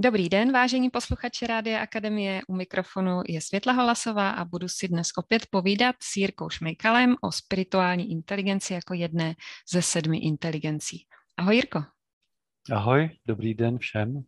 Dobrý 0.00 0.28
den, 0.28 0.52
vážení 0.52 0.90
posluchači 0.90 1.46
Rádia 1.46 1.82
Akademie. 1.82 2.42
U 2.48 2.56
mikrofonu 2.56 3.22
je 3.28 3.40
Světla 3.40 3.72
Holasová 3.72 4.30
a 4.30 4.44
budu 4.44 4.68
si 4.68 4.88
dnes 4.88 5.08
opět 5.16 5.46
povídat 5.50 5.96
s 6.02 6.16
Jirkou 6.16 6.50
Šmejkalem 6.50 7.16
o 7.20 7.32
spirituální 7.32 8.10
inteligenci 8.10 8.74
jako 8.74 8.94
jedné 8.94 9.34
ze 9.72 9.82
sedmi 9.82 10.18
inteligencí. 10.18 11.06
Ahoj 11.36 11.56
Jirko. 11.56 11.84
Ahoj, 12.72 13.18
dobrý 13.26 13.54
den 13.54 13.78
všem. 13.78 14.24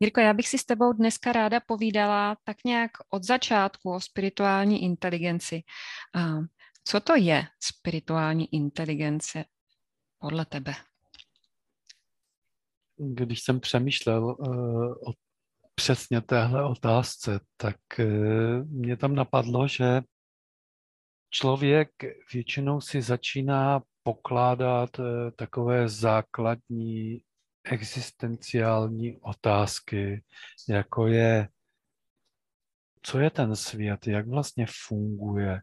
Jirko, 0.00 0.20
já 0.20 0.34
bych 0.34 0.48
si 0.48 0.58
s 0.58 0.64
tebou 0.64 0.92
dneska 0.92 1.32
ráda 1.32 1.60
povídala 1.60 2.36
tak 2.44 2.56
nějak 2.64 2.90
od 3.10 3.24
začátku 3.24 3.92
o 3.92 4.00
spirituální 4.00 4.82
inteligenci. 4.82 5.62
Co 6.84 7.00
to 7.00 7.16
je 7.16 7.46
spirituální 7.60 8.54
inteligence 8.54 9.44
podle 10.18 10.44
tebe? 10.44 10.74
Když 12.98 13.42
jsem 13.42 13.60
přemýšlel 13.60 14.24
uh, 14.24 14.92
o 14.92 15.12
přesně 15.74 16.20
téhle 16.20 16.64
otázce, 16.64 17.40
tak 17.56 17.76
uh, 17.98 18.64
mě 18.64 18.96
tam 18.96 19.14
napadlo, 19.14 19.68
že 19.68 20.02
člověk 21.30 21.90
většinou 22.32 22.80
si 22.80 23.02
začíná 23.02 23.82
pokládat 24.02 24.98
uh, 24.98 25.06
takové 25.36 25.88
základní 25.88 27.22
existenciální 27.64 29.18
otázky, 29.20 30.22
jako 30.68 31.06
je, 31.06 31.48
co 33.02 33.18
je 33.18 33.30
ten 33.30 33.56
svět, 33.56 34.06
jak 34.06 34.28
vlastně 34.28 34.66
funguje, 34.86 35.60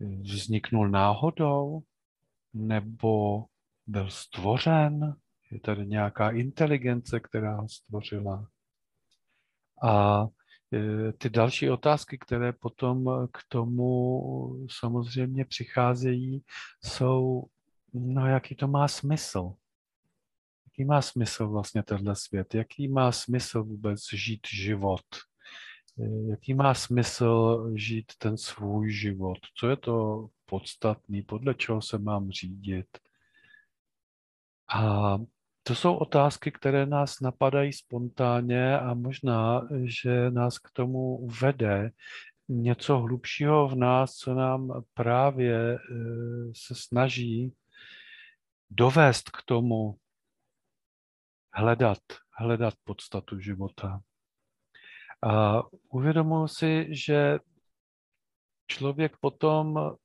vzniknul 0.00 0.88
náhodou, 0.88 1.82
nebo 2.52 3.44
byl 3.86 4.10
stvořen, 4.10 5.14
je 5.50 5.60
tady 5.60 5.86
nějaká 5.86 6.30
inteligence, 6.30 7.20
která 7.20 7.56
ho 7.56 7.68
stvořila. 7.68 8.48
A 9.82 10.24
e, 10.72 11.12
ty 11.12 11.30
další 11.30 11.70
otázky, 11.70 12.18
které 12.18 12.52
potom 12.52 13.28
k 13.32 13.38
tomu 13.48 14.66
samozřejmě 14.70 15.44
přicházejí, 15.44 16.44
jsou, 16.84 17.44
no 17.94 18.26
jaký 18.26 18.54
to 18.54 18.68
má 18.68 18.88
smysl. 18.88 19.54
Jaký 20.66 20.84
má 20.84 21.02
smysl 21.02 21.48
vlastně 21.48 21.82
tenhle 21.82 22.16
svět? 22.16 22.54
Jaký 22.54 22.88
má 22.88 23.12
smysl 23.12 23.64
vůbec 23.64 24.00
žít 24.12 24.46
život? 24.46 25.04
E, 25.98 26.30
jaký 26.30 26.54
má 26.54 26.74
smysl 26.74 27.64
žít 27.74 28.12
ten 28.18 28.36
svůj 28.36 28.92
život? 28.92 29.38
Co 29.56 29.68
je 29.68 29.76
to 29.76 30.26
podstatný? 30.46 31.22
Podle 31.22 31.54
čeho 31.54 31.82
se 31.82 31.98
mám 31.98 32.30
řídit? 32.30 32.98
A 34.74 35.18
to 35.66 35.74
jsou 35.74 35.96
otázky, 35.96 36.52
které 36.52 36.86
nás 36.86 37.20
napadají 37.20 37.72
spontánně 37.72 38.78
a 38.78 38.94
možná, 38.94 39.68
že 39.84 40.30
nás 40.30 40.58
k 40.58 40.70
tomu 40.70 41.28
vede 41.28 41.90
něco 42.48 42.98
hlubšího 42.98 43.68
v 43.68 43.74
nás, 43.74 44.14
co 44.14 44.34
nám 44.34 44.84
právě 44.94 45.74
eh, 45.74 45.78
se 46.56 46.74
snaží 46.74 47.52
dovést 48.70 49.30
k 49.30 49.42
tomu 49.44 49.98
hledat, 51.54 52.02
hledat 52.30 52.74
podstatu 52.84 53.40
života. 53.40 54.00
A 55.22 55.62
uvědomuji 55.88 56.48
si, 56.48 56.86
že 56.90 57.38
člověk 58.66 59.16
potom 59.16 59.96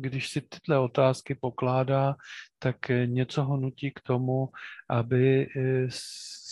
když 0.00 0.28
si 0.28 0.40
tyhle 0.40 0.78
otázky 0.78 1.34
pokládá, 1.34 2.16
tak 2.58 2.90
eh, 2.90 3.06
něco 3.06 3.44
ho 3.44 3.56
nutí 3.56 3.90
k 3.90 4.00
tomu, 4.00 4.48
aby 4.88 5.46
eh, 5.46 5.88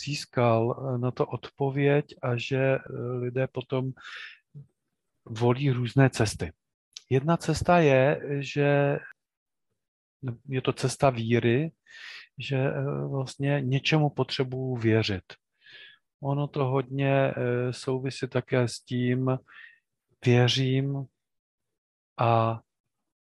získal 0.05 0.77
eh, 0.94 0.98
na 0.98 1.11
to 1.11 1.27
odpověď 1.27 2.06
a 2.22 2.36
že 2.36 2.78
lidé 3.19 3.47
potom 3.47 3.92
volí 5.24 5.70
různé 5.70 6.11
cesty. 6.11 6.52
Jedna 7.11 7.36
cesta 7.36 7.79
je, 7.79 8.20
že 8.40 8.98
je 10.48 10.62
to 10.62 10.73
cesta 10.73 11.11
víry, 11.11 11.70
že 12.39 12.58
vlastně 13.08 13.61
něčemu 13.61 14.11
potřebuju 14.11 14.77
věřit. 14.77 15.24
Ono 16.20 16.48
to 16.48 16.64
hodně 16.64 17.35
souvisí 17.70 18.29
také 18.29 18.68
s 18.68 18.80
tím, 18.80 19.39
věřím 20.24 21.06
a 22.18 22.61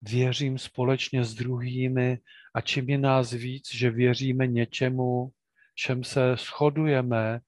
věřím 0.02 0.58
společně 0.58 1.24
s 1.24 1.34
druhými 1.34 2.20
a 2.54 2.62
čím 2.62 2.90
je 2.90 2.98
nás 2.98 3.32
víc, 3.32 3.74
že 3.74 3.92
věříme 3.92 4.48
něčemu, 4.48 5.32
čem 5.76 6.04
se 6.04 6.36
shodujeme, 6.36 7.40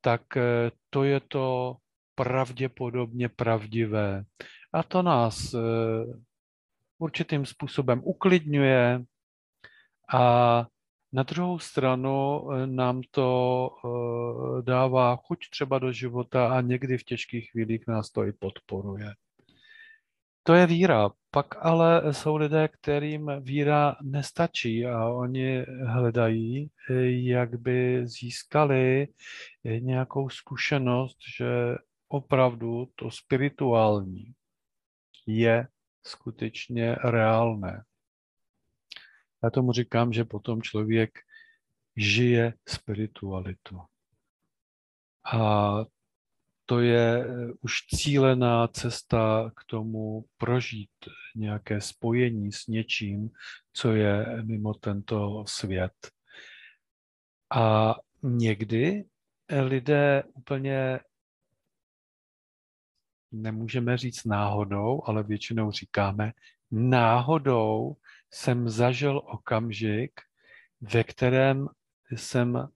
tak 0.00 0.36
eh, 0.36 0.70
to 0.90 1.04
je 1.04 1.20
to 1.20 1.76
pravděpodobně 2.14 3.28
pravdivé. 3.28 4.24
A 4.72 4.82
to 4.82 5.02
nás 5.02 5.54
eh, 5.54 5.58
určitým 6.98 7.46
způsobem 7.46 8.00
uklidňuje 8.04 9.04
a 10.12 10.66
na 11.12 11.22
druhou 11.22 11.58
stranu 11.58 12.48
eh, 12.52 12.66
nám 12.66 13.02
to 13.10 13.70
dává 14.60 15.16
chuť 15.16 15.38
třeba 15.50 15.78
do 15.78 15.92
života 15.92 16.48
a 16.56 16.60
někdy 16.60 16.98
v 16.98 17.04
těžkých 17.04 17.50
chvílích 17.50 17.86
nás 17.86 18.10
to 18.10 18.24
i 18.24 18.32
podporuje. 18.32 19.14
To 20.42 20.54
je 20.54 20.66
víra. 20.66 21.10
Pak 21.30 21.46
ale 21.58 22.14
jsou 22.14 22.36
lidé, 22.36 22.68
kterým 22.68 23.30
víra 23.40 23.96
nestačí 24.02 24.86
a 24.86 25.08
oni 25.08 25.62
hledají, 25.86 26.70
jak 27.08 27.60
by 27.60 28.06
získali 28.06 29.08
nějakou 29.64 30.28
zkušenost, 30.28 31.16
že 31.36 31.76
opravdu 32.08 32.88
to 32.94 33.10
spirituální 33.10 34.34
je 35.26 35.68
skutečně 36.02 36.94
reálné. 36.94 37.84
Já 39.42 39.50
tomu 39.50 39.72
říkám, 39.72 40.12
že 40.12 40.24
potom 40.24 40.62
člověk 40.62 41.10
žije 41.96 42.54
spiritualitu. 42.68 43.80
A 45.32 45.70
to 46.70 46.80
je 46.80 47.24
eh, 47.24 47.52
už 47.60 47.86
cílená 47.86 48.68
cesta 48.68 49.50
k 49.56 49.64
tomu 49.64 50.24
prožít 50.36 50.90
nějaké 51.36 51.80
spojení 51.80 52.52
s 52.52 52.66
něčím, 52.66 53.30
co 53.72 53.92
je 53.92 54.42
mimo 54.42 54.74
tento 54.74 55.44
svět. 55.46 55.92
A 57.50 57.94
někdy 58.22 59.04
lidé 59.62 60.22
úplně 60.32 61.00
nemůžeme 63.32 63.96
říct 63.96 64.24
náhodou, 64.24 65.02
ale 65.06 65.22
většinou 65.22 65.70
říkáme, 65.70 66.32
náhodou 66.70 67.96
jsem 68.30 68.68
zažil 68.68 69.18
okamžik, 69.18 70.20
ve 70.80 71.04
kterém 71.04 71.68
jsem 72.16 72.68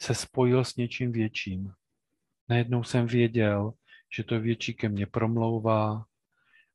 se 0.00 0.14
spojil 0.14 0.64
s 0.64 0.76
něčím 0.76 1.12
větším. 1.12 1.72
Najednou 2.48 2.84
jsem 2.84 3.06
věděl, 3.06 3.72
že 4.16 4.24
to 4.24 4.40
větší 4.40 4.74
ke 4.74 4.88
mně 4.88 5.06
promlouvá. 5.06 6.04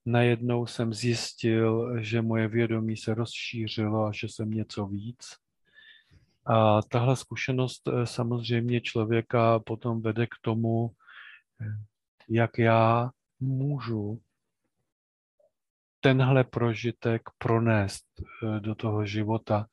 Najednou 0.06 0.66
jsem 0.66 0.94
zjistil, 0.94 2.02
že 2.04 2.22
moje 2.22 2.48
vědomí 2.48 2.98
se 2.98 3.14
rozšířilo 3.14 4.06
a 4.06 4.12
že 4.12 4.28
jsem 4.28 4.52
něco 4.52 4.86
víc. 4.86 5.36
A 6.46 6.82
tahle 6.82 7.16
zkušenost 7.16 7.88
eh, 7.88 8.06
samozřejmě 8.06 8.82
člověka 8.82 9.60
potom 9.60 10.02
vede 10.02 10.28
k 10.28 10.36
tomu, 10.42 10.92
eh, 11.62 11.66
jak 12.30 12.58
já 12.58 13.10
můžu 13.40 14.22
tenhle 16.00 16.44
prožitek 16.44 17.22
pronést 17.38 18.06
eh, 18.20 18.60
do 18.60 18.76
toho 18.76 19.06
života 19.06 19.66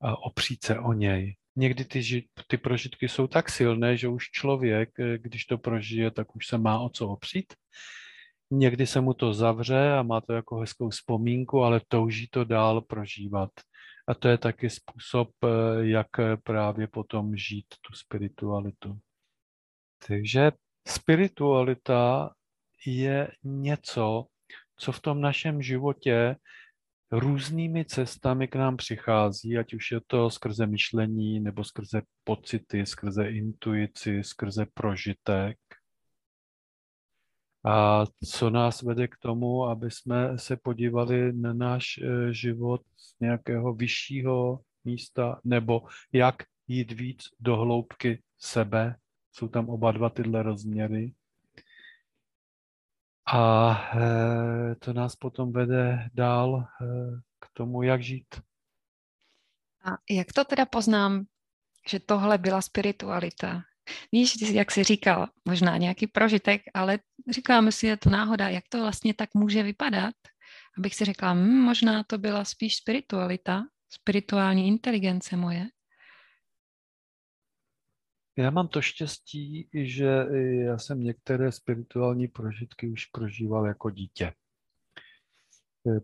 a 0.00 0.18
opřít 0.18 0.64
se 0.64 0.78
o 0.78 0.92
něj 0.92 1.36
někdy 1.56 1.84
ty, 1.84 2.26
ty 2.46 2.56
prožitky 2.56 3.08
jsou 3.08 3.26
tak 3.26 3.50
silné, 3.50 3.96
že 3.96 4.08
už 4.08 4.30
člověk, 4.30 5.00
eh, 5.00 5.18
když 5.18 5.44
to 5.44 5.58
prožije, 5.58 6.10
tak 6.10 6.36
už 6.36 6.46
se 6.46 6.58
má 6.58 6.80
o 6.80 6.88
co 6.88 7.08
opřít. 7.08 7.54
Někdy 8.50 8.86
se 8.86 9.00
mu 9.00 9.14
to 9.14 9.34
zavře 9.34 9.92
a 9.92 10.02
má 10.02 10.20
to 10.20 10.32
jako 10.32 10.56
hezkou 10.56 10.90
vzpomínku, 10.90 11.62
ale 11.62 11.80
touží 11.88 12.28
to 12.30 12.44
dál 12.44 12.80
prožívat. 12.80 13.50
A 14.08 14.14
to 14.14 14.28
je 14.28 14.38
taky 14.38 14.70
způsob, 14.70 15.30
eh, 15.44 15.48
jak 15.80 16.08
právě 16.42 16.88
potom 16.88 17.36
žít 17.36 17.66
tu 17.80 17.94
spiritualitu. 17.94 18.98
Takže 20.08 20.52
spiritualita 20.88 22.30
je 22.86 23.32
něco, 23.44 24.26
co 24.76 24.92
v 24.92 25.00
tom 25.00 25.20
našem 25.20 25.62
životě 25.62 26.36
různými 27.10 27.84
cestami 27.84 28.48
k 28.48 28.56
nám 28.56 28.76
přichází, 28.76 29.58
ať 29.58 29.74
už 29.74 29.92
je 29.92 30.00
to 30.06 30.30
skrze 30.30 30.66
myšlení, 30.66 31.40
nebo 31.40 31.64
skrze 31.64 32.02
pocity, 32.24 32.86
skrze 32.86 33.28
intuici, 33.28 34.24
skrze 34.24 34.66
prožitek. 34.74 35.58
A 37.66 38.04
co 38.24 38.50
nás 38.50 38.82
vede 38.82 39.08
k 39.08 39.16
tomu, 39.16 39.64
aby 39.64 39.90
jsme 39.90 40.38
se 40.38 40.56
podívali 40.56 41.32
na 41.32 41.52
náš 41.52 41.98
e, 41.98 42.32
život 42.32 42.82
z 42.96 43.20
nějakého 43.20 43.74
vyššího 43.74 44.60
místa, 44.84 45.40
nebo 45.44 45.82
jak 46.12 46.36
jít 46.68 46.92
víc 46.92 47.24
do 47.40 47.56
hloubky 47.56 48.22
sebe. 48.38 48.96
Jsou 49.32 49.48
tam 49.48 49.68
oba 49.68 49.92
dva 49.92 50.10
tyhle 50.10 50.42
rozměry. 50.42 51.12
A 53.34 53.74
eh, 53.94 54.74
to 54.74 54.92
nás 54.92 55.16
potom 55.16 55.52
vede 55.52 56.10
dál 56.14 56.62
eh, 56.62 56.86
k 57.40 57.46
tomu, 57.52 57.82
jak 57.82 58.02
žít. 58.02 58.34
A 59.84 59.90
jak 60.10 60.32
to 60.32 60.44
teda 60.44 60.66
poznám, 60.66 61.24
že 61.88 62.00
tohle 62.00 62.38
byla 62.38 62.62
spiritualita? 62.62 63.62
Víš, 64.12 64.34
jak 64.40 64.70
jsi 64.70 64.84
říkal, 64.84 65.26
možná 65.44 65.76
nějaký 65.76 66.06
prožitek, 66.06 66.62
ale 66.74 66.98
říkáme 67.30 67.72
si, 67.72 67.86
je 67.86 67.96
to 67.96 68.10
náhoda, 68.10 68.48
jak 68.48 68.64
to 68.68 68.80
vlastně 68.80 69.14
tak 69.14 69.34
může 69.34 69.62
vypadat, 69.62 70.14
abych 70.78 70.94
si 70.94 71.04
řekla, 71.04 71.32
hm, 71.32 71.60
možná 71.60 72.04
to 72.04 72.18
byla 72.18 72.44
spíš 72.44 72.76
spiritualita, 72.76 73.62
spirituální 73.90 74.68
inteligence 74.68 75.36
moje. 75.36 75.66
Já 78.36 78.50
mám 78.50 78.68
to 78.68 78.82
štěstí, 78.82 79.68
že 79.72 80.26
já 80.40 80.78
jsem 80.78 81.00
některé 81.00 81.52
spirituální 81.52 82.28
prožitky 82.28 82.88
už 82.88 83.06
prožíval 83.06 83.66
jako 83.66 83.90
dítě. 83.90 84.32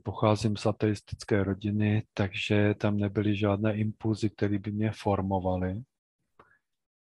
Pocházím 0.02 0.56
z 0.56 0.66
ateistické 0.66 1.44
rodiny, 1.44 2.02
takže 2.14 2.74
tam 2.74 2.96
nebyly 2.96 3.36
žádné 3.36 3.76
impulzy, 3.76 4.30
které 4.30 4.58
by 4.58 4.72
mě 4.72 4.92
formovaly. 4.92 5.82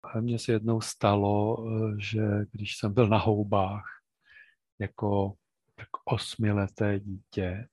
A 0.03 0.21
mně 0.21 0.39
se 0.39 0.51
jednou 0.51 0.81
stalo, 0.81 1.57
že 1.99 2.21
když 2.51 2.77
jsem 2.77 2.93
byl 2.93 3.07
na 3.07 3.17
houbách 3.17 3.85
jako 4.79 5.33
tak 5.75 5.87
osmileté 6.05 6.99
dítě, 6.99 7.67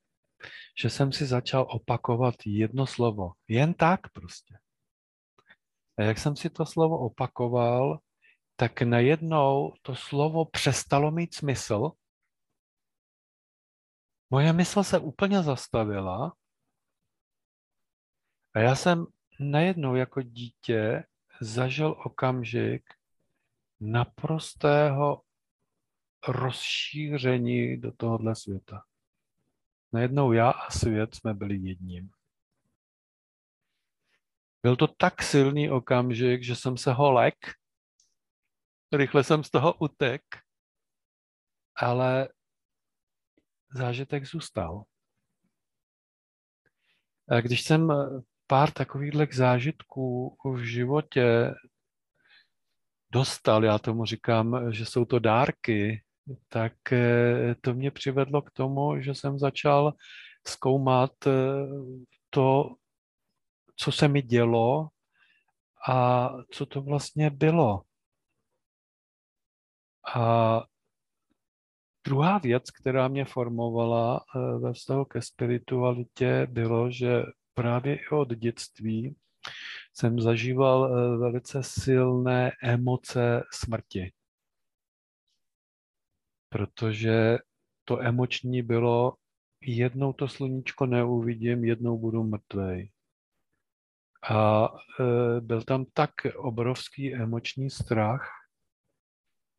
že 0.80 0.90
jsem 0.90 1.12
si 1.12 1.26
začal 1.26 1.66
opakovat 1.70 2.34
jedno 2.46 2.86
slovo. 2.86 3.32
Jen 3.48 3.74
tak 3.74 4.00
prostě. 4.12 4.54
A 5.98 6.02
jak 6.02 6.18
jsem 6.18 6.36
si 6.36 6.50
to 6.50 6.66
slovo 6.66 6.98
opakoval, 6.98 7.98
tak 8.56 8.82
najednou 8.82 9.72
to 9.82 9.96
slovo 9.96 10.44
přestalo 10.44 11.10
mít 11.10 11.34
smysl. 11.34 11.90
Moje 14.30 14.52
mysl 14.52 14.82
se 14.82 14.98
úplně 14.98 15.42
zastavila 15.42 16.36
a 18.54 18.58
já 18.58 18.74
jsem 18.74 19.06
najednou 19.40 19.94
jako 19.94 20.22
dítě 20.22 21.04
zažil 21.40 21.96
okamžik 22.04 22.84
naprostého 23.80 25.22
rozšíření 26.28 27.76
do 27.76 27.92
tohohle 27.92 28.36
světa. 28.36 28.82
Najednou 29.92 30.32
já 30.32 30.50
a 30.50 30.70
svět 30.70 31.14
jsme 31.14 31.34
byli 31.34 31.56
jedním. 31.56 32.10
Byl 34.64 34.76
to 34.76 34.86
tak 34.86 35.22
silný 35.22 35.70
okamžik, 35.70 36.42
že 36.42 36.56
jsem 36.56 36.76
se 36.76 36.92
ho 36.92 37.12
lek, 37.12 37.34
rychle 38.92 39.24
jsem 39.24 39.44
z 39.44 39.50
toho 39.50 39.74
utek, 39.74 40.22
ale 41.76 42.28
zážitek 43.74 44.26
zůstal. 44.26 44.84
A 47.28 47.40
když 47.40 47.62
jsem 47.62 47.92
pár 48.46 48.70
takovýchhle 48.72 49.26
zážitků 49.32 50.36
v 50.44 50.58
životě 50.58 51.54
dostal, 53.12 53.64
já 53.64 53.78
tomu 53.78 54.04
říkám, 54.04 54.72
že 54.72 54.86
jsou 54.86 55.04
to 55.04 55.18
dárky, 55.18 56.02
tak 56.48 56.92
eh, 56.92 57.54
to 57.60 57.74
mě 57.74 57.90
přivedlo 57.90 58.42
k 58.42 58.50
tomu, 58.50 59.00
že 59.00 59.14
jsem 59.14 59.38
začal 59.38 59.94
zkoumat 60.46 61.26
eh, 61.26 61.30
to, 62.30 62.76
co 63.76 63.92
se 63.92 64.08
mi 64.08 64.22
dělo 64.22 64.88
a 65.88 66.28
co 66.50 66.66
to 66.66 66.82
vlastně 66.82 67.30
bylo. 67.30 67.82
A 70.14 70.62
druhá 72.04 72.38
věc, 72.38 72.70
která 72.70 73.08
mě 73.08 73.24
formovala 73.24 74.20
eh, 74.20 74.58
ve 74.58 74.72
vztahu 74.72 75.04
ke 75.04 75.22
spiritualitě, 75.22 76.46
bylo, 76.50 76.90
že 76.90 77.22
právě 77.54 77.96
i 77.96 78.08
od 78.08 78.34
dětství 78.34 79.16
jsem 79.92 80.20
zažíval 80.20 80.88
velice 81.18 81.62
silné 81.62 82.52
emoce 82.62 83.42
smrti 83.52 84.12
protože 86.54 87.38
to 87.84 88.00
emoční 88.00 88.62
bylo, 88.62 89.14
jednou 89.60 90.12
to 90.12 90.28
sluníčko 90.28 90.86
neuvidím, 90.86 91.64
jednou 91.64 91.98
budu 91.98 92.24
mrtvej. 92.24 92.90
A 94.30 94.68
e, 95.00 95.40
byl 95.40 95.62
tam 95.62 95.84
tak 95.92 96.10
obrovský 96.36 97.14
emoční 97.14 97.70
strach, 97.70 98.28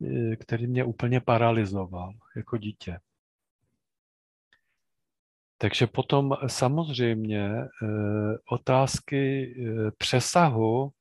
e, 0.02 0.36
který 0.36 0.68
mě 0.68 0.84
úplně 0.84 1.22
paralizoval 1.22 2.14
jako 2.36 2.58
dítě. 2.58 3.00
Takže 5.58 5.88
potom 5.88 6.38
samozřejmě 6.48 7.46
e, 7.46 7.68
otázky 8.50 9.54
přesahu 9.98 10.92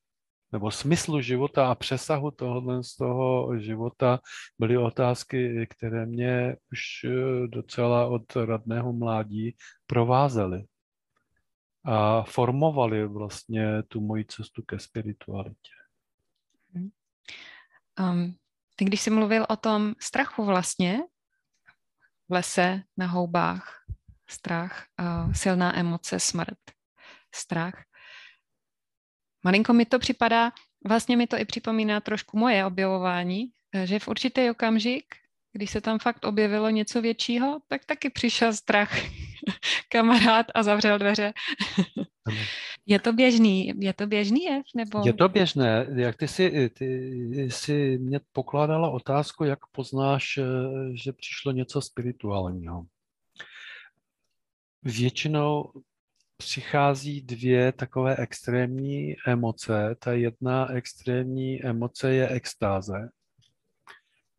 nebo 0.52 0.70
smyslu 0.70 1.20
života 1.20 1.70
a 1.70 1.74
přesahu 1.74 2.30
tohohle 2.30 2.84
z 2.84 2.96
toho 2.96 3.58
života 3.58 4.20
byly 4.58 4.78
otázky, 4.78 5.66
které 5.70 6.06
mě 6.06 6.56
už 6.72 6.80
docela 7.46 8.06
od 8.06 8.36
radného 8.36 8.92
mládí 8.92 9.56
provázely 9.86 10.64
a 11.84 12.22
formovaly 12.22 13.06
vlastně 13.06 13.82
tu 13.82 14.00
moji 14.00 14.24
cestu 14.24 14.62
ke 14.62 14.78
spiritualitě. 14.78 15.70
Um, 18.00 18.36
ty 18.76 18.84
když 18.84 19.00
jsi 19.00 19.10
mluvil 19.10 19.46
o 19.48 19.56
tom 19.56 19.94
strachu 19.98 20.44
vlastně, 20.44 20.98
v 22.28 22.32
lese, 22.32 22.82
na 22.96 23.06
houbách, 23.06 23.84
strach, 24.30 24.86
uh, 25.00 25.32
silná 25.32 25.78
emoce, 25.78 26.20
smrt, 26.20 26.58
strach, 27.34 27.84
Malinko 29.44 29.72
mi 29.72 29.86
to 29.86 29.98
připadá, 29.98 30.52
vlastně 30.88 31.16
mi 31.16 31.26
to 31.26 31.38
i 31.38 31.44
připomíná 31.44 32.00
trošku 32.00 32.38
moje 32.38 32.66
objevování, 32.66 33.46
eh, 33.74 33.86
že 33.86 33.98
v 33.98 34.08
určitý 34.08 34.50
okamžik, 34.50 35.14
když 35.54 35.70
se 35.70 35.80
tam 35.80 35.98
fakt 35.98 36.24
objevilo 36.24 36.70
něco 36.70 37.02
většího, 37.02 37.60
tak 37.68 37.84
taky 37.84 38.10
přišel 38.10 38.52
strach 38.52 38.90
kamarád 39.88 40.46
a 40.54 40.62
zavřel 40.62 40.98
dveře. 40.98 41.32
je 42.86 42.98
to 42.98 43.12
běžný, 43.12 43.72
je 43.78 43.92
to 43.92 44.06
běžný 44.06 44.44
jev? 44.44 44.62
Nebo... 44.76 45.02
Je 45.06 45.12
to 45.12 45.28
běžné. 45.28 45.86
Jak 45.94 46.16
ty 46.16 46.28
si, 46.28 46.70
ty 46.70 47.50
si 47.50 47.98
mě 47.98 48.20
pokládala 48.32 48.90
otázku, 48.90 49.44
jak 49.44 49.58
poznáš, 49.72 50.38
eh, 50.38 50.44
že 50.94 51.12
přišlo 51.12 51.52
něco 51.52 51.80
spirituálního. 51.80 52.84
Většinou 54.82 55.72
přichází 56.36 57.22
dvě 57.22 57.72
takové 57.72 58.16
extrémní 58.16 59.14
emoce. 59.26 59.96
Ta 59.98 60.12
jedna 60.12 60.72
extrémní 60.72 61.62
emoce 61.64 62.14
je 62.14 62.28
extáze 62.28 63.08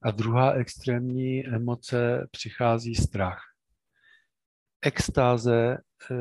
a 0.05 0.11
druhá 0.11 0.51
extrémní 0.51 1.47
emoce 1.47 2.27
přichází 2.31 2.95
strach. 2.95 3.41
Extáze 4.81 5.77
eh, 5.77 6.15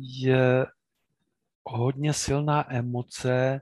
je 0.00 0.66
hodně 1.64 2.12
silná 2.12 2.74
emoce 2.74 3.60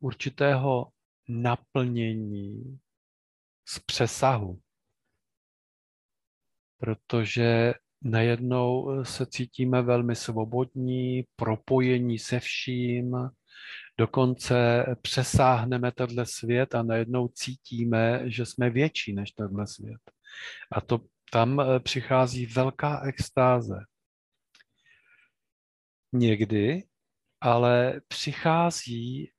určitého 0.00 0.88
naplnění 1.28 2.78
z 3.68 3.78
přesahu. 3.78 4.60
Protože 6.78 7.74
najednou 8.02 9.04
se 9.04 9.26
cítíme 9.26 9.82
velmi 9.82 10.16
svobodní, 10.16 11.24
propojení 11.36 12.18
se 12.18 12.40
vším, 12.40 13.16
dokonce 14.02 14.84
přesáhneme 15.02 15.92
tenhle 15.92 16.26
svět 16.26 16.74
a 16.74 16.82
najednou 16.82 17.28
cítíme, 17.28 18.30
že 18.30 18.46
jsme 18.46 18.70
větší 18.70 19.12
než 19.12 19.30
tenhle 19.30 19.66
svět. 19.66 20.00
A 20.72 20.80
to 20.80 20.98
tam 21.30 21.60
eh, 21.60 21.80
přichází 21.80 22.46
velká 22.46 23.00
extáze. 23.00 23.76
Někdy 26.12 26.84
ale 27.40 28.00
přichází 28.08 29.30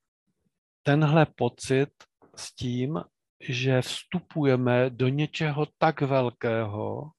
tenhle 0.84 1.26
pocit 1.26 1.90
s 2.36 2.56
tím, 2.56 3.02
že 3.40 3.82
vstupujeme 3.82 4.90
do 4.90 5.08
něčeho 5.08 5.68
tak 5.78 6.02
velkého, 6.02 7.12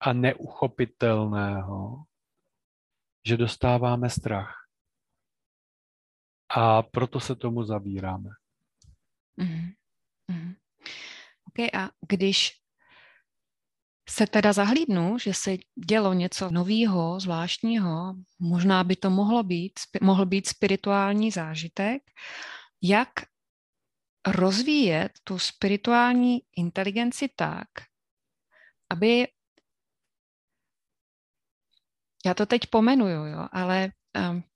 a 0.00 0.12
neuchopitelného, 0.12 2.02
že 3.26 3.36
dostáváme 3.36 4.10
strach. 4.10 4.57
A 6.48 6.82
proto 6.82 7.20
se 7.20 7.36
tomu 7.36 7.64
zabíráme. 7.64 8.30
Mm-hmm. 9.40 9.72
mm-hmm. 10.30 10.54
OK, 11.48 11.74
a 11.74 11.90
když 12.08 12.50
se 14.08 14.26
teda 14.26 14.52
zahlídnu, 14.52 15.18
že 15.18 15.34
se 15.34 15.56
dělo 15.88 16.12
něco 16.12 16.50
nového, 16.50 17.20
zvláštního, 17.20 18.14
možná 18.38 18.84
by 18.84 18.96
to 18.96 19.10
mohlo 19.10 19.42
být, 19.42 19.72
mohl 20.02 20.26
být 20.26 20.48
spirituální 20.48 21.30
zážitek, 21.30 22.02
jak 22.82 23.10
rozvíjet 24.26 25.12
tu 25.24 25.38
spirituální 25.38 26.40
inteligenci 26.56 27.28
tak, 27.36 27.68
aby 28.90 29.28
já 32.26 32.34
to 32.34 32.46
teď 32.46 32.60
pomenuju, 32.70 33.24
jo, 33.24 33.48
ale 33.52 33.92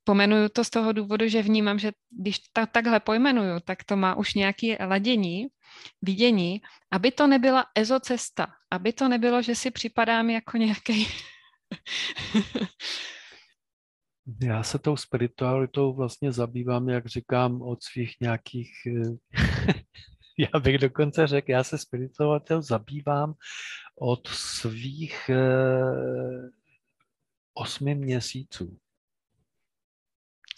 pomenuju 0.05 0.49
to 0.49 0.65
z 0.65 0.71
toho 0.71 0.93
důvodu, 0.93 1.29
že 1.29 1.43
vnímám, 1.43 1.79
že 1.79 1.93
když 2.11 2.39
to 2.39 2.67
takhle 2.73 3.01
pojmenuju, 3.01 3.61
tak 3.65 3.85
to 3.85 3.97
má 3.97 4.15
už 4.15 4.35
nějaké 4.35 4.87
ladění, 4.87 5.47
vidění, 6.03 6.61
aby 6.91 7.11
to 7.11 7.27
nebyla 7.27 7.67
ezocesta, 7.75 8.47
aby 8.71 8.93
to 8.93 9.09
nebylo, 9.09 9.43
že 9.43 9.55
si 9.55 9.71
připadám 9.71 10.31
jako 10.31 10.57
nějaký 10.57 11.07
Já 14.43 14.63
se 14.63 14.79
tou 14.79 14.97
spiritualitou 14.97 15.95
vlastně 15.95 16.33
zabývám, 16.33 16.89
jak 16.89 17.07
říkám, 17.07 17.63
od 17.63 17.83
svých 17.83 18.17
nějakých, 18.21 18.71
eh, 18.87 19.17
já 20.39 20.61
bych 20.61 20.79
dokonce 20.79 21.27
řekl, 21.27 21.51
já 21.51 21.65
se 21.65 21.79
spiritualitou 21.79 22.63
zabývám 22.63 23.35
od 24.01 24.29
svých 24.29 25.31
eh, 25.31 26.51
osmi 27.55 27.95
měsíců. 27.95 28.79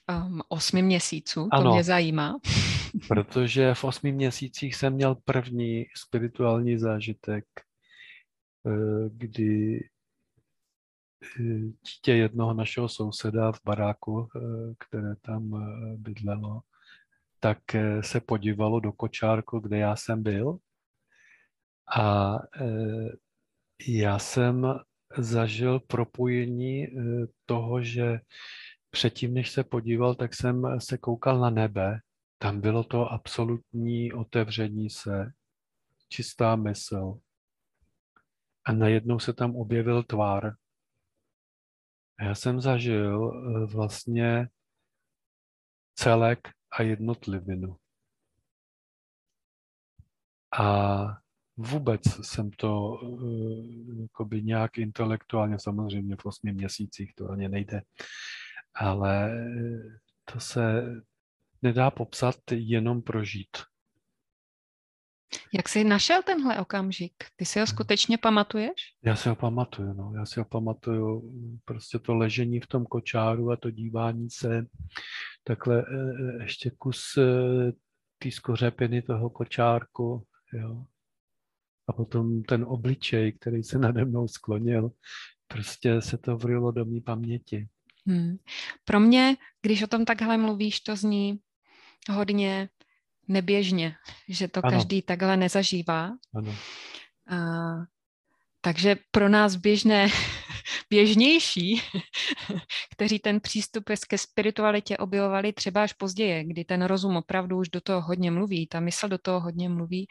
Um, 0.09 0.43
osmi 0.49 0.83
měsíců, 0.83 1.49
to 1.51 1.57
ano, 1.57 1.73
mě 1.73 1.85
zajímá. 1.85 2.39
protože 3.09 3.75
v 3.75 3.85
osmi 3.85 4.13
měsících 4.13 4.75
jsem 4.75 4.93
měl 4.93 5.15
první 5.15 5.87
spirituální 5.97 6.79
zážitek, 6.79 7.45
eh, 8.67 9.09
kdy 9.09 9.81
dítě 11.83 12.13
jednoho 12.13 12.55
našeho 12.55 12.89
souseda 12.89 13.53
v 13.53 13.61
baráku, 13.65 14.29
eh, 14.37 14.41
které 14.79 15.17
tam 15.23 15.55
eh, 15.55 15.97
bydlelo, 15.97 16.61
tak 17.41 17.75
eh, 17.75 18.03
se 18.03 18.21
podívalo 18.21 18.81
do 18.81 18.93
kočárku, 18.93 19.59
kde 19.59 19.79
já 19.79 19.97
jsem 19.97 20.23
byl. 20.23 20.59
A 21.97 22.39
já 23.89 24.19
jsem 24.19 24.67
zažil 25.19 25.81
propojení 25.81 26.87
toho, 27.47 27.83
že 27.83 28.21
předtím, 28.95 29.35
než 29.35 29.51
se 29.51 29.65
podíval, 29.65 30.15
tak 30.15 30.35
jsem 30.35 30.81
se 30.81 30.99
koukal 30.99 31.41
na 31.41 31.51
nebe. 31.51 31.99
Tam 32.39 32.61
bylo 32.61 32.85
to 32.85 33.13
absolutní 33.13 34.13
otevření 34.13 34.91
se, 34.91 35.33
čistá 36.09 36.57
mysl. 36.57 37.19
A 38.65 38.73
najednou 38.73 39.19
se 39.19 39.33
tam 39.33 39.57
objevil 39.57 40.03
tvár 40.03 40.55
já 42.21 42.35
jsem 42.35 42.61
zažil 42.61 43.33
eh, 43.35 43.67
vlastně 43.67 44.49
celek 45.95 46.49
a 46.73 46.83
jednotlivinu. 46.83 47.77
A 50.59 51.05
vůbec 51.57 52.03
jsem 52.23 52.51
to 52.51 53.01
eh, 53.03 54.03
jakoby 54.03 54.43
nějak 54.43 54.79
intelektuálně, 54.79 55.59
samozřejmě 55.59 56.17
v 56.17 56.27
osmi 56.27 56.53
měsících 56.53 57.15
to 57.15 57.31
ani 57.31 57.49
nejde, 57.49 57.83
ale 58.75 59.31
to 60.33 60.41
se 60.41 60.83
nedá 61.63 61.91
popsat, 61.91 62.37
jenom 62.51 63.03
prožít. 63.03 63.57
Jak 65.53 65.69
jsi 65.69 65.85
našel 65.85 66.23
tenhle 66.23 66.61
okamžik? 66.61 67.13
Ty 67.37 67.45
si 67.45 67.59
ho 67.59 67.67
hmm. 67.67 67.67
skutečně 67.67 68.19
pamatuješ? 68.19 68.95
Já 69.05 69.17
si 69.17 69.29
ho 69.29 69.37
pamatuju, 69.37 69.93
no. 69.93 70.13
Já 70.17 70.27
si 70.27 70.41
ho 70.41 70.45
pamatuju. 70.45 71.33
Prostě 71.65 71.99
to 71.99 72.15
ležení 72.15 72.61
v 72.61 72.67
tom 72.67 72.85
kočáru 72.85 73.51
a 73.51 73.57
to 73.57 73.71
dívání 73.71 74.31
se. 74.31 74.67
Takhle 75.45 75.79
e, 75.79 75.83
e, 75.83 76.43
ještě 76.43 76.71
kus 76.79 77.17
e, 77.19 77.23
té 78.19 78.31
skořepiny 78.31 79.03
toho 79.03 79.31
kočárku, 79.31 80.27
jo. 80.53 80.85
A 81.89 81.93
potom 81.93 82.43
ten 82.43 82.65
obličej, 82.69 83.33
který 83.33 83.63
se 83.63 83.79
nade 83.79 84.05
mnou 84.05 84.29
sklonil, 84.29 84.91
prostě 85.49 86.01
se 86.01 86.19
to 86.19 86.37
vrilo 86.37 86.73
do 86.73 86.85
mý 86.85 87.01
paměti. 87.01 87.69
Hmm. 88.07 88.37
Pro 88.85 89.01
mě, 89.01 89.37
když 89.63 89.83
o 89.83 89.87
tom 89.87 90.05
takhle 90.05 90.37
mluvíš, 90.37 90.81
to 90.81 90.97
zní 90.97 91.39
hodně 92.11 92.69
neběžně, 93.29 93.97
že 94.29 94.49
to 94.49 94.61
ano. 94.65 94.77
každý 94.77 95.03
takhle 95.03 95.37
nezažívá. 95.37 96.11
Ano. 96.35 96.55
A, 97.31 97.37
takže 98.61 98.97
pro 99.11 99.29
nás 99.29 99.57
běžné, 99.57 100.09
běžnější, 100.91 101.83
kteří 102.93 103.19
ten 103.19 103.41
přístup 103.41 103.85
ke 104.09 104.19
spiritualitě 104.19 104.97
objevovali 104.97 105.53
třeba 105.53 105.83
až 105.83 105.93
později, 105.93 106.45
kdy 106.45 106.65
ten 106.65 106.85
rozum 106.85 107.17
opravdu 107.17 107.59
už 107.59 107.69
do 107.69 107.81
toho 107.81 108.01
hodně 108.01 108.31
mluví, 108.31 108.67
ta 108.67 108.81
mysl 108.81 109.09
do 109.09 109.19
toho 109.19 109.41
hodně 109.41 109.69
mluví, 109.69 110.07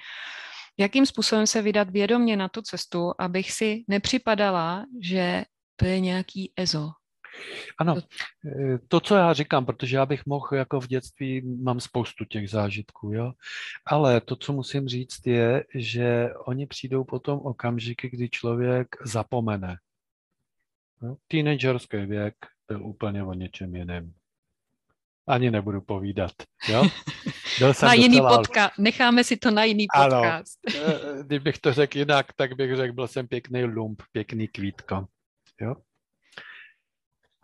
jakým 0.78 1.06
způsobem 1.06 1.48
se 1.48 1.62
vydat 1.62 1.90
vědomě 1.90 2.38
na 2.38 2.50
tu 2.50 2.62
cestu, 2.62 3.12
abych 3.20 3.52
si 3.52 3.84
nepřipadala, 3.88 4.86
že 5.02 5.44
to 5.76 5.86
je 5.86 6.00
nějaký 6.00 6.54
EZO, 6.56 6.90
ano, 7.78 7.96
eh, 8.46 8.78
to, 8.88 9.00
co 9.00 9.16
já 9.16 9.34
říkám, 9.34 9.66
protože 9.66 9.98
já 9.98 10.06
bych 10.06 10.26
mohl 10.26 10.48
jako 10.52 10.82
v 10.82 10.88
dětství, 10.88 11.42
mám 11.64 11.80
spoustu 11.80 12.26
těch 12.26 12.50
zážitků, 12.50 13.14
jo, 13.14 13.34
ale 13.86 14.22
to, 14.22 14.36
co 14.36 14.54
musím 14.54 14.88
říct, 14.88 15.28
je, 15.28 15.66
že 15.76 16.30
oni 16.46 16.68
přijdou 16.68 17.04
potom 17.04 17.40
okamžiky, 17.40 18.10
kdy 18.10 18.30
člověk 18.30 18.88
zapomene. 19.06 19.78
No, 21.02 21.18
teenagerský 21.28 21.98
věk 21.98 22.36
byl 22.68 22.86
úplně 22.86 23.24
o 23.24 23.34
něčem 23.34 23.76
jiném. 23.76 24.14
Ani 25.28 25.52
nebudu 25.52 25.82
povídat. 25.82 26.32
Jo? 26.70 26.84
Byl 27.60 27.74
jsem 27.74 27.88
na 27.88 27.94
jiný 27.94 28.22
podcast. 28.22 28.78
Necháme 28.78 29.24
si 29.24 29.38
to 29.38 29.52
na 29.52 29.64
jiný 29.64 29.86
podcast. 29.96 30.60
Ano. 30.68 30.86
Eh, 31.20 31.24
kdybych 31.24 31.58
to 31.58 31.74
řekl 31.74 31.98
jinak, 31.98 32.34
tak 32.34 32.56
bych 32.56 32.76
řekl, 32.76 32.94
byl 32.94 33.08
jsem 33.08 33.28
pěkný 33.28 33.64
lump, 33.64 34.02
pěkný 34.12 34.48
kvítko. 34.48 35.08
Jo? 35.62 35.76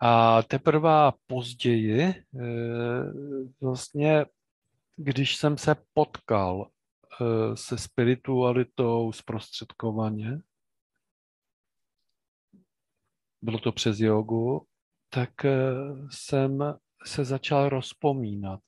A 0.02 0.42
teprve 0.42 0.90
později, 1.26 2.00
eh, 2.02 2.24
vlastně, 3.60 4.26
když 4.96 5.36
jsem 5.36 5.58
se 5.58 5.76
potkal 5.94 6.70
eh, 7.20 7.56
se 7.56 7.78
spiritualitou 7.78 9.12
zprostředkovaně, 9.12 10.40
bylo 13.42 13.58
to 13.58 13.72
přes 13.72 14.00
jogu, 14.00 14.66
tak 15.08 15.44
eh, 15.44 15.50
jsem 16.10 16.78
se 17.04 17.24
začal 17.24 17.68
rozpomínat. 17.68 18.60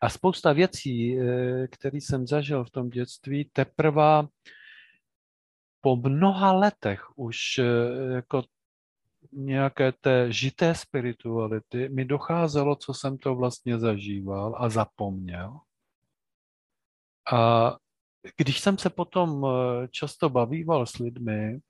A 0.00 0.08
spousta 0.08 0.52
věcí, 0.52 1.16
které 1.70 1.96
jsem 1.96 2.26
zažil 2.26 2.64
v 2.64 2.70
tom 2.70 2.90
dětství, 2.90 3.50
teprve 3.52 4.22
po 5.80 5.96
mnoha 5.96 6.52
letech 6.52 7.18
už 7.18 7.60
jako 8.14 8.42
nějaké 9.32 9.92
té 9.92 10.32
žité 10.32 10.74
spirituality 10.74 11.88
mi 11.88 12.04
docházelo, 12.04 12.76
co 12.76 12.94
jsem 12.94 13.18
to 13.18 13.34
vlastně 13.34 13.78
zažíval 13.78 14.54
a 14.58 14.68
zapomněl. 14.68 15.60
A 17.32 17.76
když 18.36 18.60
jsem 18.60 18.78
se 18.78 18.90
potom 18.90 19.46
eh, 19.46 19.88
často 19.88 20.28
bavíval 20.28 20.86
s 20.86 20.98
lidmi, 20.98 21.60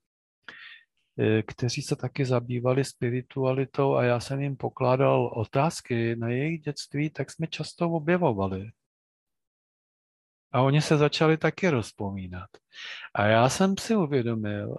eh, 1.18 1.42
kteří 1.42 1.82
se 1.82 1.96
taky 1.96 2.24
zabývali 2.24 2.84
spiritualitou 2.84 3.94
a 3.94 4.04
já 4.04 4.20
jsem 4.20 4.40
jim 4.40 4.56
pokládal 4.56 5.26
otázky 5.26 6.16
na 6.16 6.28
jejich 6.28 6.60
dětství, 6.60 7.10
tak 7.10 7.30
jsme 7.30 7.46
často 7.46 7.90
objevovali. 7.90 8.70
A 10.52 10.62
oni 10.62 10.80
se 10.80 10.96
začali 10.96 11.36
taky 11.36 11.68
rozpomínat. 11.68 12.50
A 13.14 13.26
já 13.26 13.48
jsem 13.48 13.74
si 13.78 13.96
uvědomil, 13.96 14.76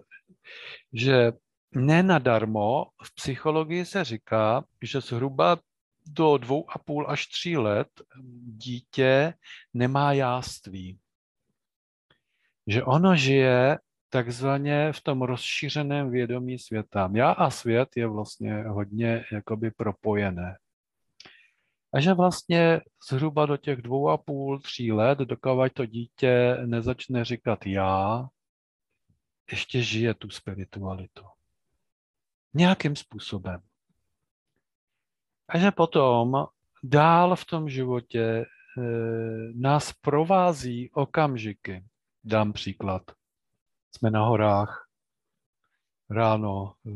že 0.93 1.31
Nenadarmo 1.75 2.85
v 3.03 3.15
psychologii 3.15 3.85
se 3.85 4.03
říká, 4.03 4.63
že 4.81 5.01
zhruba 5.01 5.57
do 6.07 6.37
dvou 6.37 6.71
a 6.71 6.77
půl 6.77 7.05
až 7.09 7.27
tří 7.27 7.57
let 7.57 7.87
dítě 8.57 9.33
nemá 9.73 10.13
jáství. 10.13 10.99
Že 12.67 12.83
ono 12.83 13.15
žije 13.15 13.77
takzvaně 14.09 14.93
v 14.93 15.01
tom 15.01 15.21
rozšířeném 15.21 16.11
vědomí 16.11 16.59
světa. 16.59 17.11
Já 17.13 17.31
a 17.31 17.49
svět 17.49 17.89
je 17.95 18.07
vlastně 18.07 18.63
hodně 18.63 19.25
jakoby 19.31 19.71
propojené. 19.71 20.57
A 21.93 21.99
že 21.99 22.13
vlastně 22.13 22.81
zhruba 23.09 23.45
do 23.45 23.57
těch 23.57 23.81
dvou 23.81 24.09
a 24.09 24.17
půl, 24.17 24.59
tří 24.59 24.91
let, 24.91 25.19
dokud 25.19 25.73
to 25.73 25.85
dítě 25.85 26.57
nezačne 26.65 27.25
říkat 27.25 27.65
já, 27.65 28.27
ještě 29.51 29.81
žije 29.81 30.13
tu 30.13 30.29
spiritualitu. 30.29 31.25
Nějakým 32.53 32.95
způsobem. 32.95 33.61
A 35.49 35.57
že 35.57 35.71
potom 35.71 36.45
dál 36.83 37.35
v 37.35 37.45
tom 37.45 37.69
životě 37.69 38.23
e, 38.23 38.45
nás 39.55 39.93
provází 39.93 40.89
okamžiky. 40.91 41.85
Dám 42.23 42.53
příklad. 42.53 43.01
Jsme 43.91 44.11
na 44.11 44.25
horách, 44.25 44.89
ráno 46.09 46.75
e, 46.85 46.89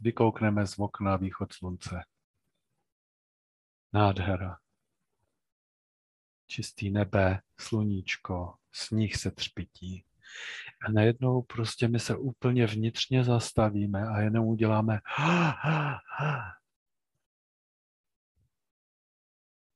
vykoukneme 0.00 0.66
z 0.66 0.78
okna 0.78 1.16
východ 1.16 1.52
slunce. 1.52 2.04
Nádhera. 3.92 4.58
čistý 6.46 6.90
nebe, 6.90 7.40
sluníčko, 7.58 8.54
sníh 8.72 9.16
se 9.16 9.30
třpití. 9.30 10.04
A 10.86 10.92
najednou 10.92 11.42
prostě 11.42 11.88
my 11.88 11.98
se 11.98 12.16
úplně 12.16 12.66
vnitřně 12.66 13.24
zastavíme 13.24 14.02
a 14.08 14.20
jenom 14.20 14.46
uděláme 14.46 15.00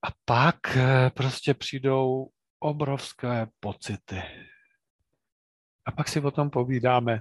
a 0.06 0.10
pak 0.24 0.76
eh, 0.76 1.10
prostě 1.10 1.54
přijdou 1.54 2.28
obrovské 2.58 3.46
pocity. 3.60 4.22
A 5.84 5.92
pak 5.92 6.08
si 6.08 6.20
o 6.20 6.30
tom 6.30 6.50
povídáme. 6.50 7.20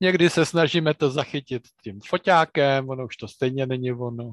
Někdy 0.00 0.30
se 0.30 0.46
snažíme 0.46 0.94
to 0.94 1.10
zachytit 1.10 1.62
tím 1.82 2.00
foťákem, 2.06 2.88
ono 2.88 3.04
už 3.04 3.16
to 3.16 3.28
stejně 3.28 3.66
není 3.66 3.92
ono. 3.92 4.32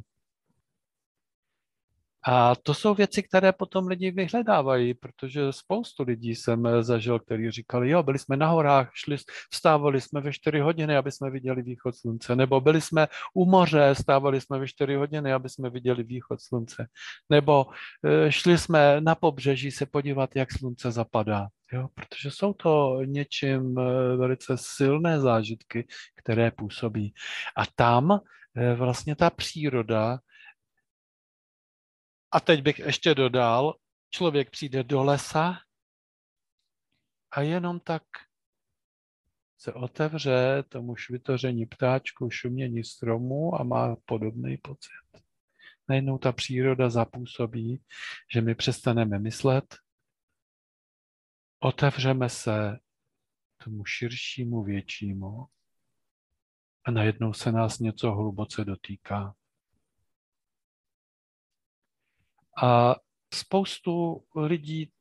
A 2.23 2.55
to 2.55 2.73
jsou 2.73 2.93
věci, 2.93 3.23
které 3.23 3.51
potom 3.51 3.87
lidi 3.87 4.11
vyhledávají, 4.11 4.93
protože 4.93 5.53
spoustu 5.53 6.03
lidí 6.03 6.35
jsem 6.35 6.63
zažil, 6.81 7.19
kteří 7.19 7.51
říkali, 7.51 7.89
jo, 7.89 8.03
byli 8.03 8.19
jsme 8.19 8.37
na 8.37 8.47
horách, 8.47 8.91
šli, 8.93 9.17
vstávali 9.51 10.01
jsme 10.01 10.21
ve 10.21 10.33
4 10.33 10.59
hodiny, 10.59 10.95
aby 10.95 11.11
jsme 11.11 11.29
viděli 11.29 11.61
východ 11.61 11.95
slunce, 11.95 12.35
nebo 12.35 12.61
byli 12.61 12.81
jsme 12.81 13.07
u 13.33 13.45
moře, 13.45 13.95
stávali 13.95 14.41
jsme 14.41 14.59
ve 14.59 14.67
4 14.67 14.95
hodiny, 14.95 15.33
aby 15.33 15.49
jsme 15.49 15.69
viděli 15.69 16.03
východ 16.03 16.41
slunce, 16.41 16.87
nebo 17.29 17.65
e, 18.05 18.31
šli 18.31 18.57
jsme 18.57 19.01
na 19.01 19.15
pobřeží 19.15 19.71
se 19.71 19.85
podívat, 19.85 20.35
jak 20.35 20.51
slunce 20.51 20.91
zapadá. 20.91 21.47
Jo, 21.73 21.87
protože 21.95 22.31
jsou 22.31 22.53
to 22.53 22.99
něčím 23.05 23.79
e, 23.79 23.83
velice 24.17 24.53
silné 24.55 25.19
zážitky, 25.19 25.87
které 26.17 26.51
působí. 26.51 27.13
A 27.57 27.63
tam 27.75 28.19
vlastně 28.75 29.15
ta 29.15 29.29
příroda 29.29 30.19
a 32.31 32.39
teď 32.39 32.61
bych 32.61 32.79
ještě 32.79 33.15
dodal, 33.15 33.75
člověk 34.09 34.49
přijde 34.49 34.83
do 34.83 35.03
lesa 35.03 35.59
a 37.31 37.41
jenom 37.41 37.79
tak 37.79 38.03
se 39.57 39.73
otevře 39.73 40.63
tomu 40.69 40.95
švitoření 40.95 41.65
ptáčku, 41.65 42.29
šumění 42.29 42.83
stromů 42.83 43.61
a 43.61 43.63
má 43.63 43.95
podobný 44.05 44.57
pocit. 44.57 45.23
Najednou 45.89 46.17
ta 46.17 46.31
příroda 46.31 46.89
zapůsobí, 46.89 47.83
že 48.33 48.41
my 48.41 48.55
přestaneme 48.55 49.19
myslet, 49.19 49.75
otevřeme 51.59 52.29
se 52.29 52.79
tomu 53.63 53.85
širšímu, 53.85 54.63
většímu 54.63 55.45
a 56.85 56.91
najednou 56.91 57.33
se 57.33 57.51
nás 57.51 57.79
něco 57.79 58.11
hluboce 58.11 58.65
dotýká. 58.65 59.35
A 62.61 62.95
spoustu 63.33 64.23
lidí 64.35 64.91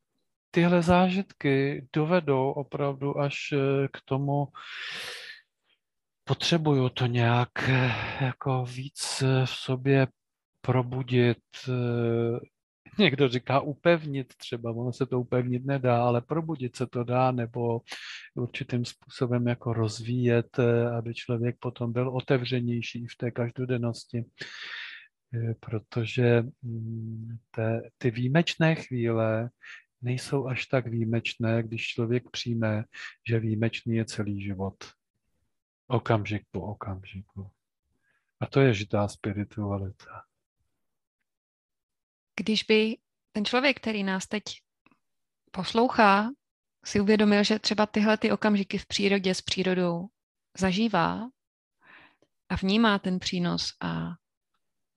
tyhle 0.50 0.82
zážitky 0.82 1.86
dovedou 1.92 2.50
opravdu 2.50 3.18
až 3.18 3.36
eh, 3.52 3.88
k 3.88 4.00
tomu, 4.04 4.48
potřebuju 6.24 6.88
to 6.88 7.06
nějak 7.06 7.68
eh, 7.68 7.92
jako 8.20 8.64
víc 8.64 9.22
eh, 9.22 9.46
v 9.46 9.50
sobě 9.50 10.06
probudit, 10.60 11.38
někdo 12.98 13.28
říká 13.28 13.60
upevnit 13.60 14.34
třeba, 14.36 14.70
ono 14.70 14.92
se 14.92 15.06
to 15.06 15.20
upevnit 15.20 15.64
nedá, 15.64 16.04
ale 16.04 16.20
probudit 16.20 16.76
se 16.76 16.86
to 16.86 17.04
dá, 17.04 17.32
nebo 17.32 17.80
určitým 18.34 18.84
způsobem 18.84 19.46
jako 19.46 19.72
rozvíjet, 19.72 20.58
aby 20.98 21.14
člověk 21.14 21.56
potom 21.60 21.92
byl 21.92 22.08
otevřenější 22.08 23.06
v 23.06 23.16
té 23.16 23.30
každodennosti. 23.30 24.24
Eh, 25.34 25.54
protože 25.54 26.42
mm, 26.62 27.38
te, 27.50 27.90
ty 27.98 28.10
výjimečné 28.10 28.74
chvíle 28.74 29.50
nejsou 30.02 30.46
až 30.46 30.66
tak 30.66 30.86
výjimečné, 30.86 31.62
když 31.62 31.86
člověk 31.86 32.30
přijme, 32.30 32.84
že 33.28 33.40
výjimečný 33.40 33.96
je 33.96 34.04
celý 34.04 34.42
život. 34.42 34.74
Okamžik 35.86 36.42
po 36.50 36.60
okamžiku. 36.60 37.50
A 38.40 38.46
to 38.46 38.60
je 38.60 38.74
žitá 38.74 39.08
spiritualita. 39.08 40.24
Když 42.36 42.62
by 42.62 42.96
ten 43.32 43.44
člověk, 43.44 43.76
který 43.76 44.04
nás 44.04 44.26
teď 44.26 44.42
poslouchá, 45.50 46.30
si 46.84 47.00
uvědomil, 47.00 47.44
že 47.44 47.58
třeba 47.58 47.86
tyhle 47.86 48.16
ty 48.16 48.32
okamžiky 48.32 48.78
v 48.78 48.86
přírodě 48.86 49.34
s 49.34 49.42
přírodou 49.42 50.08
zažívá 50.58 51.28
a 52.48 52.56
vnímá 52.56 52.98
ten 52.98 53.18
přínos 53.18 53.76
a 53.80 54.20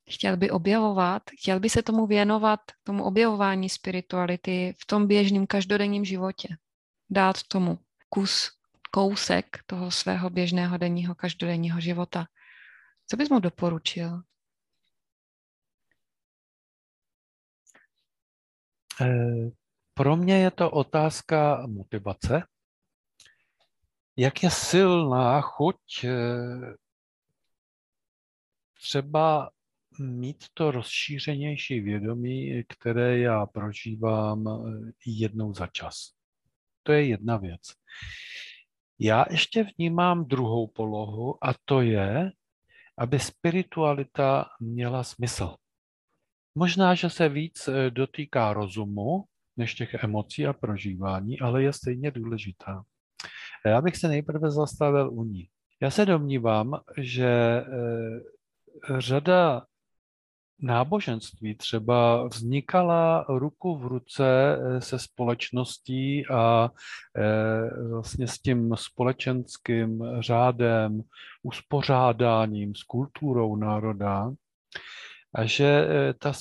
chtěl 0.10 0.38
by 0.38 0.52
objevovat, 0.52 1.24
chtěl 1.40 1.60
by 1.60 1.70
se 1.70 1.84
tomu 1.84 2.08
věnovat, 2.08 2.60
tomu 2.84 3.04
objevování 3.04 3.70
spirituality 3.70 4.74
v 4.82 4.86
tom 4.86 5.08
běžném 5.08 5.48
každodenním 5.48 6.06
životě. 6.06 6.48
Dát 7.10 7.44
tomu 7.44 7.80
kus, 8.10 8.52
kousek 8.92 9.46
toho 9.66 9.92
svého 9.92 10.30
běžného 10.30 10.78
denního 10.78 11.16
každodenního 11.16 11.82
života. 11.82 12.26
Co 13.08 13.18
bys 13.18 13.30
mu 13.30 13.40
doporučil? 13.40 14.22
Eh, 19.02 19.50
pro 19.94 20.16
mě 20.16 20.38
je 20.38 20.52
to 20.52 20.72
otázka 20.72 21.68
motivace. 21.68 22.44
Jak 24.18 24.44
je 24.44 24.50
silná 24.52 25.42
chuť 25.42 26.04
eh, 26.04 26.76
třeba 28.74 29.50
mít 30.00 30.46
to 30.54 30.72
rozšířenější 30.72 31.80
vědomí, 31.80 32.64
které 32.70 33.20
já 33.20 33.46
prožívám 33.46 34.48
eh, 34.48 34.92
jednou 35.06 35.54
za 35.54 35.68
čas. 35.68 36.12
To 36.84 36.92
je 36.92 37.06
jedna 37.06 37.38
věc. 37.38 37.62
Já 39.00 39.26
ještě 39.32 39.64
vnímám 39.78 40.26
druhou 40.26 40.68
polohu 40.68 41.46
a 41.46 41.54
to 41.66 41.82
je, 41.82 42.32
aby 42.98 43.20
spiritualita 43.20 44.46
měla 44.60 45.04
smysl. 45.04 45.56
Možná, 46.56 46.96
že 46.96 47.10
se 47.10 47.30
víc 47.30 47.68
eh, 47.68 47.90
dotýká 47.90 48.54
rozumu 48.54 49.24
než 49.58 49.76
těch 49.76 49.94
emocí 49.94 50.48
a 50.48 50.54
prožívání, 50.54 51.40
ale 51.40 51.64
je 51.64 51.74
stejně 51.74 52.12
důležitá. 52.12 52.84
Já 53.66 53.82
bych 53.82 53.98
se 53.98 54.08
nejprve 54.08 54.52
zastavil 54.52 55.10
u 55.14 55.24
ní. 55.24 55.50
Já 55.82 55.92
se 55.92 56.06
domnívám, 56.06 56.80
že 56.98 57.28
eh, 57.28 57.64
řada 59.00 59.66
náboženství 60.60 61.56
třeba 61.56 62.28
vznikala 62.28 63.26
ruku 63.30 63.78
v 63.78 63.86
ruce 63.86 64.26
eh, 64.28 64.82
se 64.82 65.00
společností 65.00 66.28
a 66.28 66.70
eh, 67.18 67.90
vlastně 67.92 68.28
s 68.28 68.40
tím 68.40 68.76
společenským 68.76 70.04
řádem, 70.20 71.02
uspořádáním, 71.44 72.76
s 72.76 72.84
kulturou 72.84 73.56
národa, 73.56 74.32
a 75.36 75.46
že 75.46 75.88
eh, 75.90 76.14
ta 76.14 76.34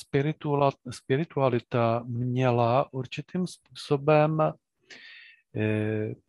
spiritualita 0.91 2.03
měla 2.07 2.93
určitým 2.93 3.47
způsobem 3.47 4.53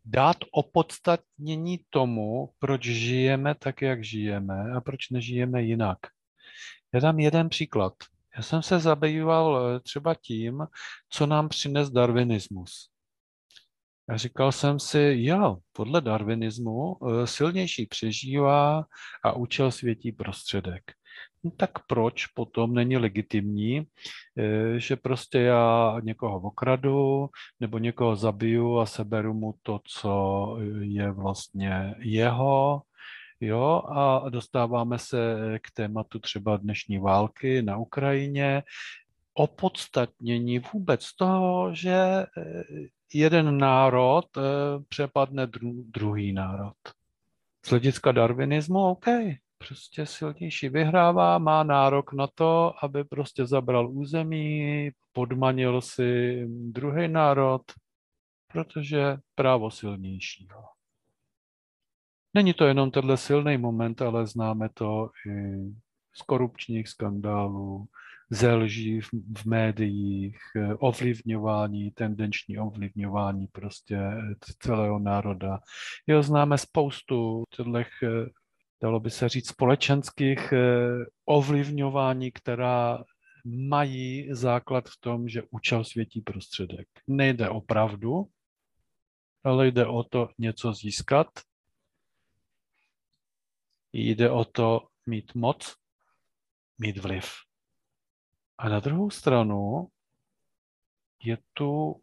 dát 0.04 0.36
opodstatnění 0.52 1.80
tomu, 1.90 2.50
proč 2.58 2.84
žijeme 2.84 3.54
tak, 3.54 3.82
jak 3.82 4.04
žijeme 4.04 4.72
a 4.72 4.80
proč 4.80 5.10
nežijeme 5.10 5.62
jinak. 5.62 5.98
Já 6.94 7.00
dám 7.00 7.18
jeden 7.18 7.48
příklad. 7.48 7.92
Já 8.36 8.42
jsem 8.42 8.62
se 8.62 8.78
zabýval 8.78 9.58
eh, 9.76 9.80
třeba 9.80 10.14
tím, 10.14 10.66
co 11.10 11.26
nám 11.26 11.48
přines 11.48 11.90
darwinismus. 11.90 12.88
A 14.08 14.16
říkal 14.16 14.52
jsem 14.52 14.80
si, 14.80 15.14
jo, 15.18 15.56
podle 15.72 16.00
darwinismu 16.00 16.96
eh, 16.96 17.26
silnější 17.26 17.86
přežívá 17.86 18.84
a 19.24 19.32
účel 19.32 19.70
světí 19.70 20.12
prostředek. 20.12 20.82
No 21.44 21.50
tak 21.50 21.70
proč 21.86 22.26
potom 22.26 22.74
není 22.74 22.96
legitimní, 22.96 23.78
eh, 24.38 24.80
že 24.80 24.96
prostě 24.96 25.38
já 25.38 25.96
někoho 26.02 26.40
okradu 26.40 27.28
nebo 27.60 27.78
někoho 27.78 28.16
zabiju 28.16 28.78
a 28.78 28.86
seberu 28.86 29.34
mu 29.34 29.54
to, 29.62 29.80
co 29.86 30.56
je 30.80 31.12
vlastně 31.12 31.94
jeho, 31.98 32.82
Jo, 33.46 33.82
a 33.88 34.28
dostáváme 34.28 34.98
se 34.98 35.18
k 35.62 35.70
tématu 35.70 36.18
třeba 36.18 36.56
dnešní 36.56 36.98
války 36.98 37.62
na 37.62 37.76
Ukrajině, 37.76 38.62
opodstatnění 39.34 40.58
vůbec 40.58 41.16
toho, 41.16 41.74
že 41.74 41.92
eh, 41.92 42.62
jeden 43.14 43.58
národ 43.58 44.24
eh, 44.36 44.40
přepadne 44.88 45.46
dru- 45.46 45.84
druhý 45.86 46.32
národ. 46.32 46.74
Z 47.66 47.70
hlediska 47.70 48.12
darwinismu, 48.12 48.78
OK, 48.78 49.06
prostě 49.58 50.06
silnější 50.06 50.68
vyhrává, 50.68 51.38
má 51.38 51.62
nárok 51.62 52.12
na 52.12 52.26
to, 52.34 52.74
aby 52.84 53.04
prostě 53.04 53.46
zabral 53.46 53.90
území, 53.90 54.90
podmanil 55.12 55.80
si 55.80 56.42
druhý 56.48 57.08
národ, 57.08 57.62
protože 58.52 59.16
právo 59.34 59.70
silnějšího. 59.70 60.73
Není 62.34 62.54
to 62.54 62.64
jenom 62.64 62.90
tenhle 62.90 63.16
silný 63.16 63.56
moment, 63.56 64.02
ale 64.02 64.26
známe 64.26 64.68
to 64.74 65.10
i 65.26 65.30
z 66.16 66.22
korupčních 66.22 66.88
skandálů, 66.88 67.86
ze 68.30 68.54
lží 68.54 69.00
v, 69.00 69.08
v 69.38 69.44
médiích, 69.44 70.36
ovlivňování, 70.78 71.90
tendenční 71.90 72.58
ovlivňování 72.58 73.46
prostě 73.46 73.98
celého 74.58 74.98
národa. 74.98 75.58
Jo, 76.06 76.22
známe 76.22 76.58
spoustu 76.58 77.44
těchto, 77.56 78.06
dalo 78.82 79.00
by 79.00 79.10
se 79.10 79.28
říct, 79.28 79.48
společenských 79.48 80.54
ovlivňování, 81.24 82.32
která 82.32 83.04
mají 83.44 84.28
základ 84.32 84.88
v 84.88 85.00
tom, 85.00 85.28
že 85.28 85.42
účel 85.50 85.84
světí 85.84 86.20
prostředek. 86.20 86.88
Nejde 87.06 87.48
o 87.48 87.60
pravdu, 87.60 88.26
ale 89.44 89.68
jde 89.68 89.86
o 89.86 90.04
to 90.04 90.28
něco 90.38 90.72
získat. 90.72 91.26
Jde 93.96 94.30
o 94.30 94.44
to 94.44 94.88
mít 95.06 95.34
moc, 95.34 95.76
mít 96.78 96.98
vliv. 96.98 97.34
A 98.58 98.68
na 98.68 98.80
druhou 98.80 99.10
stranu 99.10 99.88
je 101.24 101.38
tu 101.52 102.02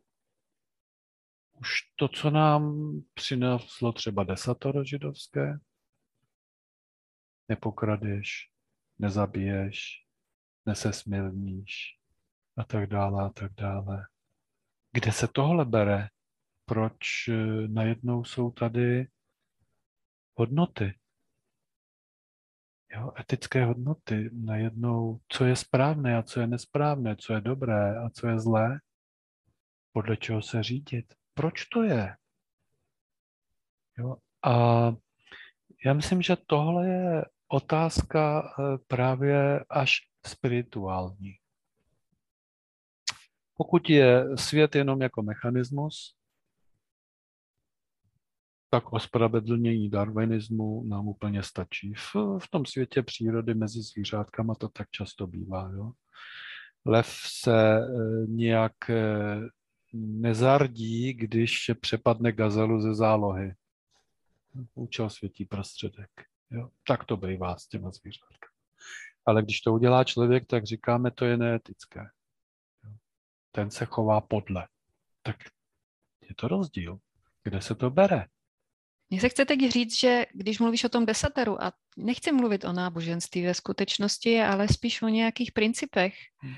už 1.53 1.69
to, 1.95 2.07
co 2.07 2.29
nám 2.29 2.91
přineslo 3.13 3.91
třeba 3.91 4.23
desatoro 4.23 4.83
židovské. 4.83 5.59
Nepokradeš, 7.47 8.51
nezabiješ, 8.99 10.05
nesesmilníš 10.65 11.99
a 12.57 12.63
tak 12.63 12.89
dále 12.89 13.25
a 13.25 13.29
tak 13.29 13.53
dále. 13.53 14.07
Kde 14.91 15.11
se 15.11 15.27
tohle 15.27 15.65
bere? 15.65 16.07
Proč 16.65 17.27
eh, 17.27 17.67
najednou 17.67 18.23
jsou 18.23 18.51
tady 18.51 19.07
hodnoty? 20.33 21.00
Jo, 22.93 23.11
etické 23.19 23.65
hodnoty, 23.65 24.29
najednou, 24.33 25.19
co 25.29 25.45
je 25.45 25.55
správné 25.55 26.17
a 26.17 26.23
co 26.23 26.39
je 26.41 26.47
nesprávné, 26.47 27.15
co 27.15 27.33
je 27.33 27.41
dobré 27.41 27.99
a 27.99 28.09
co 28.09 28.27
je 28.27 28.39
zlé, 28.39 28.79
podle 29.93 30.17
čeho 30.17 30.41
se 30.41 30.63
řídit. 30.63 31.13
Proč 31.33 31.65
to 31.65 31.83
je? 31.83 32.15
Jo, 33.97 34.15
a 34.43 34.51
já 35.85 35.93
myslím, 35.93 36.21
že 36.21 36.35
tohle 36.45 36.87
je 36.87 37.25
otázka 37.47 38.43
eh, 38.43 38.77
právě 38.87 39.65
až 39.69 39.97
spirituální. 40.27 41.35
Pokud 43.53 43.89
je 43.89 44.37
svět 44.37 44.75
jenom 44.75 45.01
jako 45.01 45.21
mechanismus, 45.21 46.15
tak 48.73 48.93
ospravedlnění 48.93 49.89
darwinismu 49.89 50.83
nám 50.83 51.07
úplně 51.07 51.43
stačí. 51.43 51.93
V, 51.93 52.15
v 52.39 52.49
tom 52.49 52.65
světě 52.65 53.03
přírody 53.03 53.53
mezi 53.53 53.81
zvířátkama 53.81 54.55
to 54.55 54.69
tak 54.69 54.89
často 54.91 55.27
bývá. 55.27 55.71
Jo? 55.73 55.91
Lev 56.85 57.07
se 57.25 57.77
e, 57.77 57.87
nějak 58.27 58.89
e, 58.89 59.15
nezardí, 59.93 61.13
když 61.13 61.71
přepadne 61.81 62.31
gazelu 62.31 62.81
ze 62.81 62.95
zálohy. 62.95 63.53
Účel 64.75 65.09
světí 65.09 65.45
prostředek. 65.45 66.09
Jo? 66.51 66.69
Tak 66.87 67.05
to 67.05 67.17
bývá 67.17 67.57
s 67.57 67.67
těma 67.67 67.91
zvířátkami. 67.91 68.55
Ale 69.25 69.43
když 69.43 69.61
to 69.61 69.73
udělá 69.73 70.03
člověk, 70.03 70.45
tak 70.47 70.63
říkáme, 70.63 71.11
to 71.11 71.25
je 71.25 71.37
neetické. 71.37 72.05
Ten 73.51 73.71
se 73.71 73.85
chová 73.85 74.21
podle. 74.21 74.67
Tak 75.23 75.35
je 76.29 76.35
to 76.35 76.47
rozdíl. 76.47 76.99
Kde 77.43 77.61
se 77.61 77.75
to 77.75 77.89
bere? 77.89 78.25
Mně 79.11 79.21
se 79.21 79.29
chce 79.29 79.45
teď 79.45 79.71
říct, 79.71 79.99
že 79.99 80.25
když 80.33 80.59
mluvíš 80.59 80.83
o 80.83 80.89
tom 80.89 81.05
desateru, 81.05 81.63
a 81.63 81.73
nechci 81.97 82.31
mluvit 82.31 82.65
o 82.65 82.73
náboženství 82.73 83.45
ve 83.45 83.53
skutečnosti, 83.53 84.41
ale 84.41 84.67
spíš 84.67 85.01
o 85.01 85.07
nějakých 85.07 85.51
principech 85.51 86.13
hmm. 86.37 86.55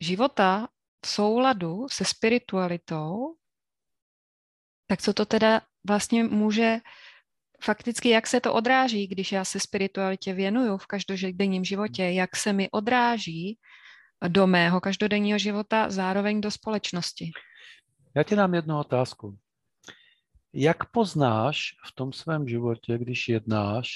života 0.00 0.68
v 1.04 1.08
souladu 1.08 1.86
se 1.90 2.04
spiritualitou, 2.04 3.36
tak 4.86 5.02
co 5.02 5.14
to 5.14 5.26
teda 5.26 5.60
vlastně 5.88 6.24
může 6.24 6.78
fakticky, 7.64 8.08
jak 8.08 8.26
se 8.26 8.40
to 8.40 8.54
odráží, 8.54 9.06
když 9.06 9.32
já 9.32 9.44
se 9.44 9.60
spiritualitě 9.60 10.32
věnuju 10.32 10.76
v 10.76 10.86
každodenním 10.86 11.64
životě, 11.64 12.02
jak 12.02 12.36
se 12.36 12.52
mi 12.52 12.70
odráží 12.70 13.58
do 14.28 14.46
mého 14.46 14.80
každodenního 14.80 15.38
života, 15.38 15.90
zároveň 15.90 16.40
do 16.40 16.50
společnosti. 16.50 17.30
Já 18.16 18.22
ti 18.22 18.36
dám 18.36 18.54
jednu 18.54 18.78
otázku. 18.78 19.38
Jak 20.56 20.90
poznáš 20.90 21.76
v 21.86 21.92
tom 21.94 22.12
svém 22.12 22.48
životě, 22.48 22.98
když 22.98 23.28
jednáš, 23.28 23.88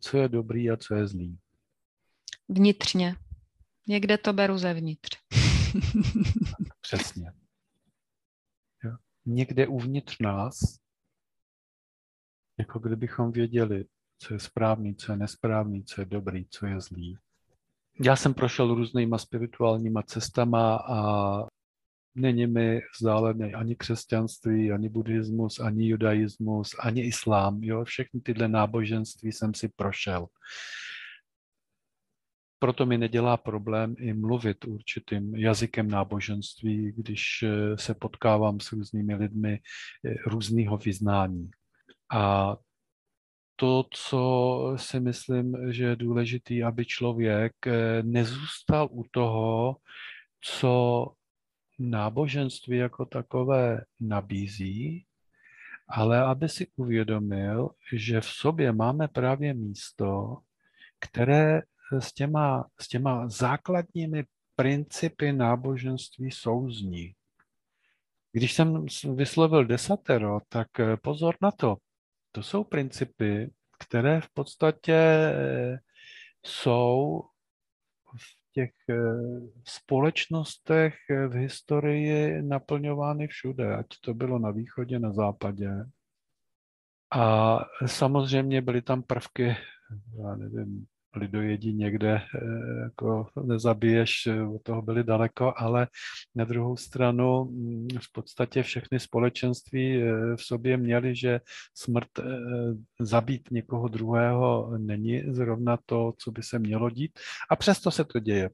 co 0.00 0.16
je 0.18 0.28
dobrý 0.28 0.70
a 0.70 0.76
co 0.76 0.94
je 0.94 1.06
zlý? 1.06 1.38
Vnitřně. 2.48 3.16
Někde 3.88 4.18
to 4.18 4.32
beru 4.32 4.58
zevnitř. 4.58 5.18
Přesně. 6.80 7.32
Jo. 8.84 8.96
Někde 9.26 9.66
uvnitř 9.66 10.18
nás, 10.18 10.58
jako 12.58 12.78
kdybychom 12.78 13.32
věděli, 13.32 13.84
co 14.18 14.34
je 14.34 14.40
správný, 14.40 14.96
co 14.96 15.12
je 15.12 15.18
nesprávný, 15.18 15.84
co 15.84 16.00
je 16.00 16.04
dobrý, 16.04 16.46
co 16.48 16.66
je 16.66 16.80
zlý. 16.80 17.18
Já 18.04 18.16
jsem 18.16 18.34
prošel 18.34 18.74
různýma 18.74 19.18
spirituálníma 19.18 20.02
cestama 20.02 20.76
a 20.76 21.46
není 22.14 22.46
mi 22.46 22.80
vzdálený 22.94 23.54
ani 23.54 23.76
křesťanství, 23.76 24.72
ani 24.72 24.88
buddhismus, 24.88 25.60
ani 25.60 25.88
judaismus, 25.88 26.74
ani 26.80 27.02
islám. 27.02 27.62
Jo? 27.62 27.84
Všechny 27.84 28.20
tyhle 28.20 28.48
náboženství 28.48 29.32
jsem 29.32 29.54
si 29.54 29.68
prošel. 29.68 30.26
Proto 32.58 32.86
mi 32.86 32.98
nedělá 32.98 33.36
problém 33.36 33.94
i 33.98 34.12
mluvit 34.12 34.64
určitým 34.64 35.34
jazykem 35.34 35.90
náboženství, 35.90 36.92
když 36.92 37.22
eh, 37.42 37.78
se 37.78 37.94
potkávám 37.94 38.60
s 38.60 38.72
různými 38.72 39.14
lidmi 39.14 39.58
eh, 40.04 40.14
různého 40.26 40.78
vyznání. 40.78 41.50
A 42.12 42.56
to, 43.56 43.84
co 43.94 44.72
si 44.76 45.00
myslím, 45.00 45.72
že 45.72 45.84
je 45.84 45.96
důležité, 45.96 46.62
aby 46.62 46.86
člověk 46.86 47.52
eh, 47.66 48.02
nezůstal 48.02 48.88
u 48.90 49.04
toho, 49.10 49.76
co 50.44 51.12
náboženství 51.78 52.76
jako 52.76 53.04
takové 53.04 53.84
nabízí, 54.00 55.06
ale 55.88 56.20
aby 56.20 56.48
si 56.48 56.66
uvědomil, 56.76 57.70
že 57.92 58.20
v 58.20 58.26
sobě 58.26 58.72
máme 58.72 59.08
právě 59.08 59.54
místo, 59.54 60.38
které 61.00 61.62
s 61.98 62.12
těma, 62.12 62.68
s 62.80 62.88
těma 62.88 63.28
základními 63.28 64.24
principy 64.56 65.32
náboženství 65.32 66.30
souzní. 66.30 67.14
Když 68.32 68.52
jsem 68.52 68.86
vyslovil 69.14 69.64
desatero, 69.64 70.38
tak 70.48 70.68
pozor 71.02 71.36
na 71.42 71.50
to. 71.50 71.76
To 72.32 72.42
jsou 72.42 72.64
principy, 72.64 73.50
které 73.78 74.20
v 74.20 74.28
podstatě 74.34 75.32
jsou 76.42 77.22
těch 78.54 78.70
eh, 78.90 78.94
společnostech 79.64 80.94
eh, 81.10 81.26
v 81.28 81.32
historii 81.32 82.42
naplňovány 82.42 83.26
všude, 83.26 83.76
ať 83.76 83.86
to 84.00 84.14
bylo 84.14 84.38
na 84.38 84.50
východě, 84.50 84.98
na 84.98 85.12
západě. 85.12 85.70
A 87.12 87.58
samozřejmě 87.86 88.62
byly 88.62 88.82
tam 88.82 89.02
prvky, 89.02 89.56
já 90.18 90.36
nevím, 90.36 90.86
lidojedí 91.16 91.74
někde 91.74 92.14
eh, 92.14 92.82
jako 92.82 93.26
nezabiješ, 93.44 94.28
od 94.54 94.62
toho 94.62 94.82
byli 94.82 95.04
daleko, 95.04 95.54
ale 95.56 95.88
na 96.34 96.44
druhou 96.44 96.76
stranu 96.76 97.44
mm, 97.44 97.88
v 98.00 98.12
podstatě 98.12 98.62
všechny 98.62 99.00
společenství 99.00 100.02
eh, 100.02 100.36
v 100.36 100.42
sobě 100.42 100.76
měly, 100.76 101.16
že 101.16 101.40
smrt 101.74 102.18
eh, 102.18 102.22
zabít 103.00 103.50
někoho 103.50 103.88
druhého 103.88 104.78
není 104.78 105.22
zrovna 105.28 105.78
to, 105.86 106.12
co 106.18 106.30
by 106.30 106.42
se 106.42 106.58
mělo 106.58 106.90
dít 106.90 107.18
a 107.50 107.56
přesto 107.56 107.90
se 107.90 108.04
to 108.04 108.18
děje. 108.18 108.50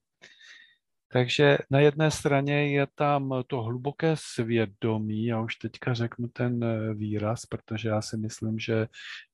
Takže 1.13 1.59
na 1.71 1.81
jedné 1.81 2.11
straně 2.11 2.73
je 2.73 2.87
tam 2.95 3.35
to 3.47 3.63
hluboké 3.63 4.15
svědomí, 4.15 5.27
já 5.27 5.41
už 5.41 5.57
teďka 5.57 5.95
řeknu 5.95 6.29
ten 6.29 6.65
výraz, 6.95 7.47
protože 7.47 7.89
já 7.89 8.03
si 8.03 8.17
myslím, 8.17 8.59
že 8.59 8.87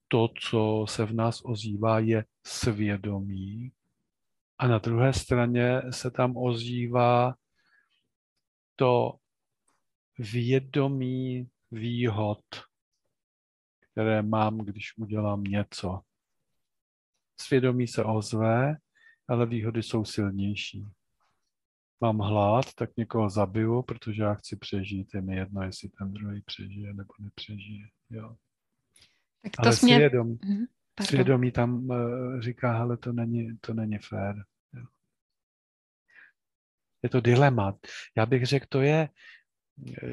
to, 0.09 0.29
co 0.40 0.85
se 0.88 1.07
v 1.07 1.14
nás 1.14 1.40
ozývá, 1.45 1.99
je 1.99 2.25
svědomí. 2.47 3.73
A 4.59 4.66
na 4.66 4.79
druhé 4.79 5.12
straně 5.12 5.83
se 5.90 6.11
tam 6.11 6.37
ozývá 6.37 7.35
to 8.77 9.19
vědomí 10.19 11.49
výhod, 11.71 12.45
které 13.81 14.23
mám, 14.23 14.59
když 14.59 14.99
udělám 14.99 15.45
něco. 15.45 16.01
Svědomí 17.40 17.88
se 17.88 18.05
ozve, 18.05 18.77
ale 19.29 19.47
výhody 19.47 19.83
jsou 19.83 20.05
silnější. 20.05 20.87
Mám 22.01 22.19
hlad, 22.19 22.75
tak 22.75 22.97
někoho 22.97 23.31
zabiju, 23.31 23.83
protože 23.83 24.23
já 24.23 24.35
chci 24.35 24.57
přežít. 24.57 25.14
Je 25.14 25.21
mi 25.21 25.37
jedno, 25.37 25.62
jestli 25.62 25.88
ten 25.88 26.12
druhý 26.12 26.42
přežije 26.42 26.95
nebo 26.95 27.14
nepřežije. 27.21 27.88
Jo. 28.11 28.37
Tak 29.42 29.53
to 29.57 29.62
Ale 29.62 29.72
směr... 29.72 30.01
svědomí, 30.01 30.38
mm, 30.44 30.64
svědomí 31.03 31.53
tam 31.53 31.90
uh, 31.90 32.40
říká, 32.40 32.79
ale 32.79 32.96
to 32.96 33.12
není, 33.12 33.59
to 33.61 33.75
není 33.75 33.99
fér. 33.99 34.44
Je 37.03 37.11
to 37.11 37.20
dilema. 37.20 37.79
Já 38.16 38.27
bych 38.27 38.46
řekl, 38.46 38.66
to 38.68 38.81
je, 38.81 39.09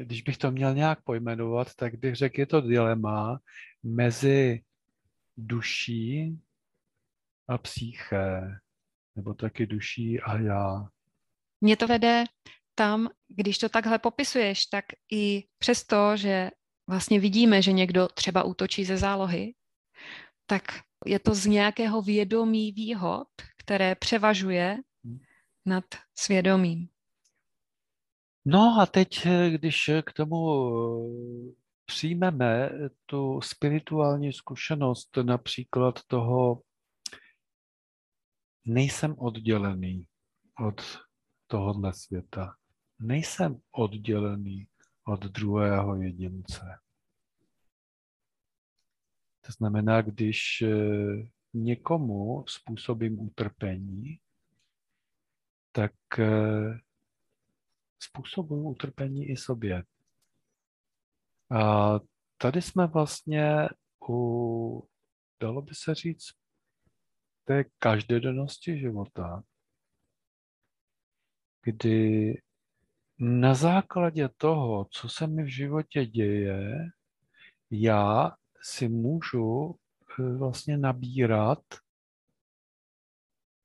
když 0.02 0.22
bych 0.22 0.38
to 0.38 0.50
měl 0.50 0.74
nějak 0.74 1.02
pojmenovat, 1.02 1.74
tak 1.74 1.94
bych 1.94 2.14
řekl, 2.14 2.40
je 2.40 2.46
to 2.46 2.60
dilema 2.60 3.38
mezi 3.82 4.62
duší 5.36 6.38
a 7.48 7.58
psyché, 7.58 8.58
nebo 9.16 9.34
taky 9.34 9.66
duší 9.66 10.20
a 10.20 10.38
já. 10.38 10.88
Mě 11.60 11.76
to 11.76 11.86
vede 11.86 12.24
tam, 12.74 13.08
když 13.28 13.58
to 13.58 13.68
takhle 13.68 13.98
popisuješ, 13.98 14.66
tak 14.66 14.84
i 15.12 15.44
přesto, 15.58 16.16
že 16.16 16.50
vlastně 16.86 17.20
vidíme, 17.20 17.62
že 17.62 17.72
někdo 17.72 18.08
třeba 18.08 18.42
útočí 18.42 18.84
ze 18.84 18.96
zálohy, 18.96 19.54
tak 20.46 20.62
je 21.06 21.18
to 21.18 21.34
z 21.34 21.46
nějakého 21.46 22.02
vědomí 22.02 22.72
výhod, 22.72 23.28
které 23.58 23.94
převažuje 23.94 24.78
nad 25.66 25.84
svědomím. 26.14 26.88
No 28.46 28.76
a 28.80 28.86
teď, 28.86 29.26
když 29.50 29.90
k 30.06 30.12
tomu 30.12 30.38
přijmeme 31.86 32.70
tu 33.06 33.40
spirituální 33.40 34.32
zkušenost 34.32 35.16
například 35.22 36.00
toho, 36.06 36.62
nejsem 38.64 39.14
oddělený 39.18 40.06
od 40.66 40.80
tohohle 41.46 41.92
světa. 41.94 42.54
Nejsem 43.00 43.60
oddělený 43.72 44.66
od 45.04 45.20
druhého 45.20 46.02
jedince. 46.02 46.78
To 49.46 49.52
znamená, 49.52 50.02
když 50.02 50.62
eh, 50.62 51.30
někomu 51.54 52.44
způsobím 52.48 53.20
utrpení, 53.20 54.20
tak 55.72 55.92
eh, 56.18 56.78
způsobuju 57.98 58.68
utrpení 58.68 59.26
i 59.26 59.36
sobě. 59.36 59.84
A 61.50 61.92
tady 62.36 62.62
jsme 62.62 62.86
vlastně 62.86 63.68
u, 64.08 64.88
dalo 65.40 65.62
by 65.62 65.74
se 65.74 65.94
říct, 65.94 66.28
té 67.44 67.64
každodennosti 67.78 68.78
života, 68.78 69.42
kdy 71.62 72.34
na 73.24 73.54
základě 73.54 74.28
toho, 74.36 74.86
co 74.90 75.08
se 75.08 75.26
mi 75.26 75.42
v 75.42 75.46
životě 75.46 76.06
děje, 76.06 76.88
já 77.70 78.32
si 78.62 78.88
můžu 78.88 79.74
eh, 80.20 80.36
vlastně 80.36 80.78
nabírat 80.78 81.62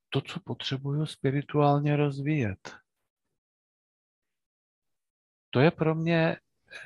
to, 0.08 0.20
co 0.20 0.40
potřebuju 0.40 1.06
spirituálně 1.06 1.96
rozvíjet. 1.96 2.76
To 5.50 5.60
je 5.60 5.70
pro 5.70 5.94
mě 5.94 6.36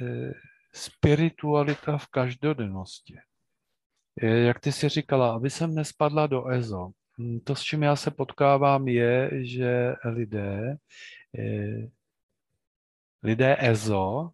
eh, 0.03 0.33
spiritualita 0.73 1.99
v 1.99 2.07
každodennosti. 2.07 3.19
Jak 4.23 4.61
ty 4.61 4.73
si 4.73 4.89
říkala, 4.89 5.35
aby 5.35 5.51
jsem 5.51 5.75
nespadla 5.75 6.27
do 6.27 6.49
EZO. 6.49 6.91
Hm, 7.19 7.41
to, 7.41 7.55
s 7.55 7.63
čím 7.63 7.83
já 7.83 7.97
se 7.97 8.11
potkávám, 8.11 8.89
je, 8.89 9.31
že 9.45 9.95
lidé, 10.05 10.77
eh, 11.39 11.89
lidé 13.25 13.57
EZO 13.59 14.31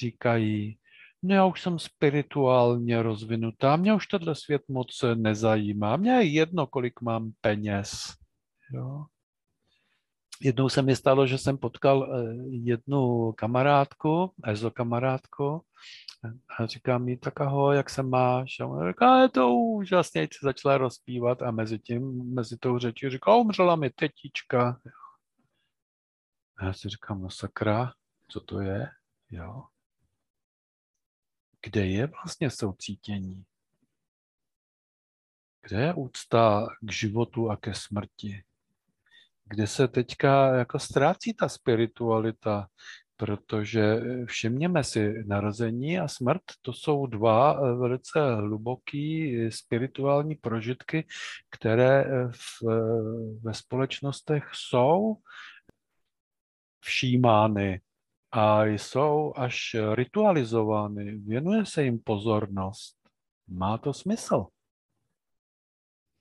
říkají, 0.00 0.78
no 1.22 1.34
já 1.34 1.44
už 1.44 1.62
jsem 1.62 1.78
spirituálně 1.78 3.02
rozvinutá, 3.02 3.76
mě 3.76 3.94
už 3.94 4.06
tenhle 4.06 4.34
svět 4.34 4.62
moc 4.68 5.04
nezajímá, 5.14 5.96
mě 5.96 6.10
je 6.10 6.24
jedno, 6.24 6.66
kolik 6.66 7.00
mám 7.00 7.32
peněz. 7.40 8.14
Jo? 8.74 9.04
Jednou 10.40 10.68
se 10.68 10.82
mi 10.82 10.96
stalo, 10.96 11.26
že 11.26 11.38
jsem 11.38 11.58
potkal 11.58 12.08
eh, 12.12 12.34
jednu 12.50 13.32
kamarádku, 13.32 14.32
EZO 14.44 14.70
kamarádku, 14.70 15.62
a 16.58 16.66
říká 16.66 16.98
mi, 16.98 17.16
tak 17.16 17.40
ahoj, 17.40 17.76
jak 17.76 17.90
se 17.90 18.02
máš? 18.02 18.60
A 18.60 18.66
ona 18.66 18.90
říká, 18.90 19.22
je 19.22 19.28
to 19.28 19.54
úžasně, 19.54 20.28
se 20.32 20.38
začala 20.42 20.78
rozpívat 20.78 21.42
a 21.42 21.50
mezi 21.50 21.78
tím, 21.78 22.34
mezi 22.34 22.56
tou 22.58 22.78
řečí 22.78 23.10
říká, 23.10 23.34
umřela 23.34 23.76
mi 23.76 23.90
tetička. 23.90 24.80
A 26.58 26.64
já 26.64 26.72
si 26.72 26.88
říkám, 26.88 27.22
no 27.22 27.30
sakra, 27.30 27.92
co 28.28 28.40
to 28.40 28.60
je? 28.60 28.90
Jo. 29.30 29.64
Kde 31.62 31.86
je 31.86 32.06
vlastně 32.06 32.50
soucítění? 32.50 33.44
Kde 35.62 35.80
je 35.80 35.94
úcta 35.94 36.66
k 36.80 36.92
životu 36.92 37.50
a 37.50 37.56
ke 37.56 37.74
smrti? 37.74 38.44
Kde 39.44 39.66
se 39.66 39.88
teďka 39.88 40.56
jako 40.56 40.78
ztrácí 40.78 41.34
ta 41.34 41.48
spiritualita? 41.48 42.68
protože 43.18 44.00
všimněme 44.24 44.84
si, 44.84 45.24
narození 45.26 45.98
a 45.98 46.08
smrt, 46.08 46.42
to 46.62 46.72
jsou 46.72 47.06
dva 47.06 47.52
eh, 47.52 47.74
velice 47.74 48.34
hluboký 48.34 49.36
eh, 49.36 49.50
spirituální 49.50 50.34
prožitky, 50.34 51.06
které 51.50 52.04
eh, 52.04 52.28
v, 52.32 52.62
ve 53.42 53.54
společnostech 53.54 54.44
jsou 54.52 55.16
všímány 56.80 57.80
a 58.32 58.64
jsou 58.64 59.32
až 59.36 59.76
ritualizovány. 59.94 61.18
Věnuje 61.18 61.66
se 61.66 61.84
jim 61.84 61.98
pozornost. 61.98 62.96
Má 63.48 63.78
to 63.78 63.92
smysl. 63.92 64.46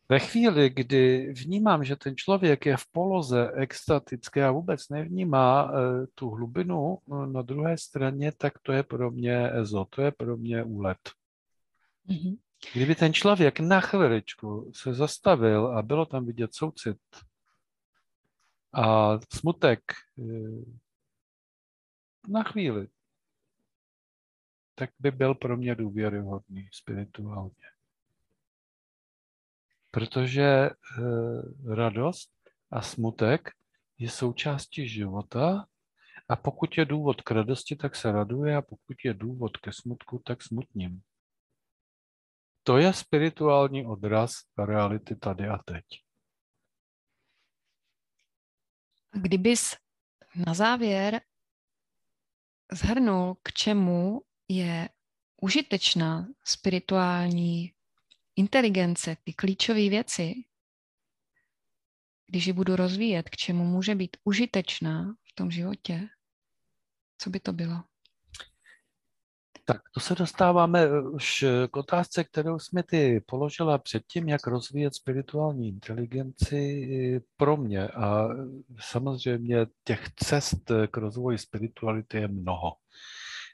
Ve 0.10 0.20
chvíli, 0.20 0.70
kdy 0.70 1.34
vnímám, 1.34 1.84
že 1.84 1.96
ten 1.96 2.16
člověk 2.16 2.66
je 2.66 2.78
v 2.78 2.86
poloze 2.92 3.52
extatické 3.56 4.46
a 4.46 4.52
vůbec 4.52 4.90
nevnímá 4.90 5.72
eh, 5.72 6.08
tu 6.16 6.30
hlubinu 6.30 6.98
eh, 6.98 7.28
na 7.28 7.42
druhé 7.42 7.78
straně, 7.78 8.32
tak 8.38 8.54
to 8.60 8.72
je 8.72 8.84
pro 8.84 9.12
mě 9.12 9.52
EZO, 9.52 9.86
to 9.90 10.02
je 10.02 10.12
pro 10.12 10.38
mě 10.38 10.64
úlet. 10.64 10.98
Mm-hmm. 12.10 12.38
Kdyby 12.74 12.96
ten 12.96 13.14
člověk 13.14 13.60
na 13.60 13.82
chviličku 13.82 14.72
se 14.76 14.94
zastavil 14.94 15.78
a 15.78 15.82
bylo 15.82 16.06
tam 16.06 16.26
vidět 16.26 16.56
soucit 16.56 16.98
a 18.74 19.18
smutek 19.34 19.80
eh, 20.20 20.87
na 22.28 22.44
chvíli, 22.44 22.88
tak 24.76 24.90
by 25.00 25.12
byl 25.12 25.36
pro 25.36 25.58
mě 25.58 25.76
důvěryhodný 25.76 26.70
spirituálně 26.72 27.78
protože 29.98 30.44
eh, 30.44 30.72
radost 31.76 32.32
a 32.72 32.82
smutek 32.82 33.50
je 33.98 34.10
součástí 34.10 34.90
života 34.90 35.66
a 36.30 36.36
pokud 36.36 36.78
je 36.78 36.86
důvod 36.86 37.22
k 37.22 37.32
radosti, 37.32 37.76
tak 37.76 37.96
se 37.96 38.12
raduje 38.12 38.56
a 38.56 38.62
pokud 38.62 38.98
je 39.04 39.14
důvod 39.14 39.58
ke 39.58 39.74
smutku, 39.74 40.22
tak 40.26 40.44
smutním. 40.44 41.02
To 42.64 42.78
je 42.78 42.94
spirituální 42.94 43.86
odraz 43.86 44.34
reality 44.58 45.16
tady 45.16 45.48
a 45.48 45.58
teď. 45.58 45.86
Kdybys 49.22 49.76
na 50.48 50.54
závěr 50.54 51.22
zhrnul, 52.72 53.38
k 53.44 53.54
čemu 53.54 54.22
je 54.48 54.90
užitečná 55.42 56.28
spirituální 56.44 57.74
inteligence, 58.36 59.18
ty 59.24 59.34
klíčové 59.34 59.90
věci, 59.90 60.34
když 62.28 62.48
ji 62.48 62.54
budu 62.54 62.76
rozvíjet, 62.76 63.30
k 63.30 63.36
čemu 63.36 63.66
může 63.66 63.96
být 63.96 64.18
užitečná 64.24 65.16
v 65.24 65.36
tom 65.36 65.52
životě, 65.52 66.08
co 67.18 67.30
by 67.30 67.40
to 67.40 67.54
bylo? 67.54 67.84
Tak 69.70 69.82
to 69.94 70.00
se 70.00 70.16
dostáváme 70.16 71.02
už 71.02 71.46
k 71.72 71.78
otázce, 71.78 72.24
kterou 72.24 72.60
jsme 72.60 72.84
ty 72.84 73.24
položila 73.26 73.78
předtím, 73.78 74.30
jak 74.30 74.48
rozvíjet 74.48 74.96
spirituální 74.96 75.68
inteligenci 75.68 77.22
pro 77.38 77.58
mě. 77.58 77.88
A 77.88 78.28
samozřejmě 78.80 79.66
těch 79.84 80.10
cest 80.16 80.72
k 80.92 80.98
rozvoji 80.98 81.38
spirituality 81.38 82.18
je 82.18 82.28
mnoho 82.28 82.74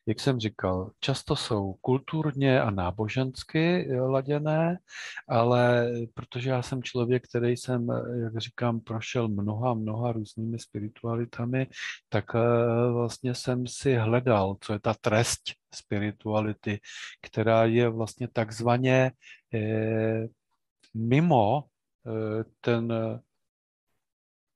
jak 0.06 0.20
jsem 0.20 0.40
říkal, 0.40 0.92
často 1.00 1.36
jsou 1.36 1.74
kulturně 1.82 2.62
a 2.62 2.70
nábožensky 2.70 3.88
eh, 3.90 4.02
laděné, 4.02 4.80
ale 5.28 5.92
protože 6.14 6.50
já 6.50 6.62
jsem 6.62 6.84
člověk, 6.84 7.24
který 7.30 7.58
jsem, 7.58 7.92
eh, 7.92 8.20
jak 8.24 8.38
říkám, 8.38 8.80
prošel 8.80 9.28
mnoha, 9.28 9.74
mnoha 9.74 10.12
různými 10.12 10.60
spiritualitami, 10.60 11.68
tak 12.10 12.26
eh, 12.36 12.40
vlastně 12.92 13.36
jsem 13.36 13.68
si 13.68 13.96
hledal, 13.96 14.58
co 14.62 14.74
je 14.74 14.80
ta 14.80 14.94
trest 15.02 15.42
spirituality, 15.74 16.80
která 17.22 17.66
je 17.66 17.90
vlastně 17.90 18.28
takzvaně 18.28 19.12
mimo 20.94 21.64
ten 22.62 22.94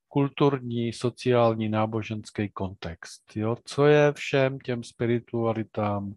kulturní, 0.07 0.93
sociální, 0.93 1.69
náboženský 1.69 2.49
kontext. 2.49 3.35
Jo? 3.35 3.55
Co 3.65 3.85
je 3.85 4.13
všem 4.13 4.59
těm 4.59 4.83
spiritualitám 4.83 6.13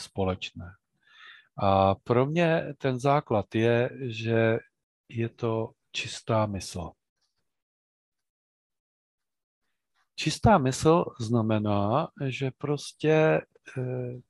společné. 0.00 0.74
A 1.58 1.94
pro 1.94 2.26
mě 2.26 2.74
ten 2.78 2.98
základ 2.98 3.54
je, 3.54 3.90
že 4.00 4.58
je 5.08 5.28
to 5.28 5.70
čistá 5.92 6.46
mysl. 6.46 6.90
Čistá 10.16 10.58
mysl 10.58 11.04
znamená, 11.20 12.08
že 12.26 12.50
prostě 12.58 13.12
eh, 13.78 14.20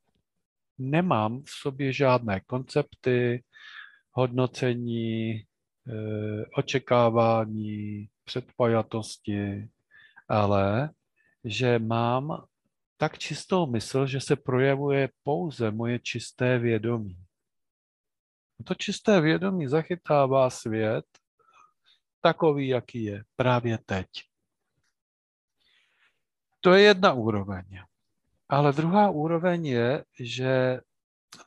nemám 0.79 1.43
v 1.43 1.51
sobě 1.51 1.93
žádné 1.93 2.41
koncepty, 2.41 3.45
hodnocení, 4.11 5.33
eh, 5.33 6.45
očekávání, 6.57 8.09
předpojatosti, 8.25 9.69
ale 10.29 10.91
že 11.45 11.79
mám 11.79 12.45
tak 12.97 13.19
čistou 13.19 13.67
mysl, 13.67 14.07
že 14.07 14.21
se 14.21 14.37
projevuje 14.37 15.09
pouze 15.23 15.71
moje 15.71 15.99
čisté 15.99 16.59
vědomí. 16.59 17.25
To 18.65 18.75
čisté 18.75 19.21
vědomí 19.21 19.67
zachytává 19.67 20.51
svět 20.51 21.05
takový, 22.21 22.69
jaký 22.69 23.05
je 23.05 23.25
právě 23.37 23.79
teď. 23.87 24.07
To 26.61 26.73
je 26.73 26.83
jedna 26.83 27.13
úroveň. 27.13 27.65
Ale 28.49 28.73
druhá 28.73 29.11
úroveň 29.11 29.67
je, 29.67 30.05
že 30.21 30.81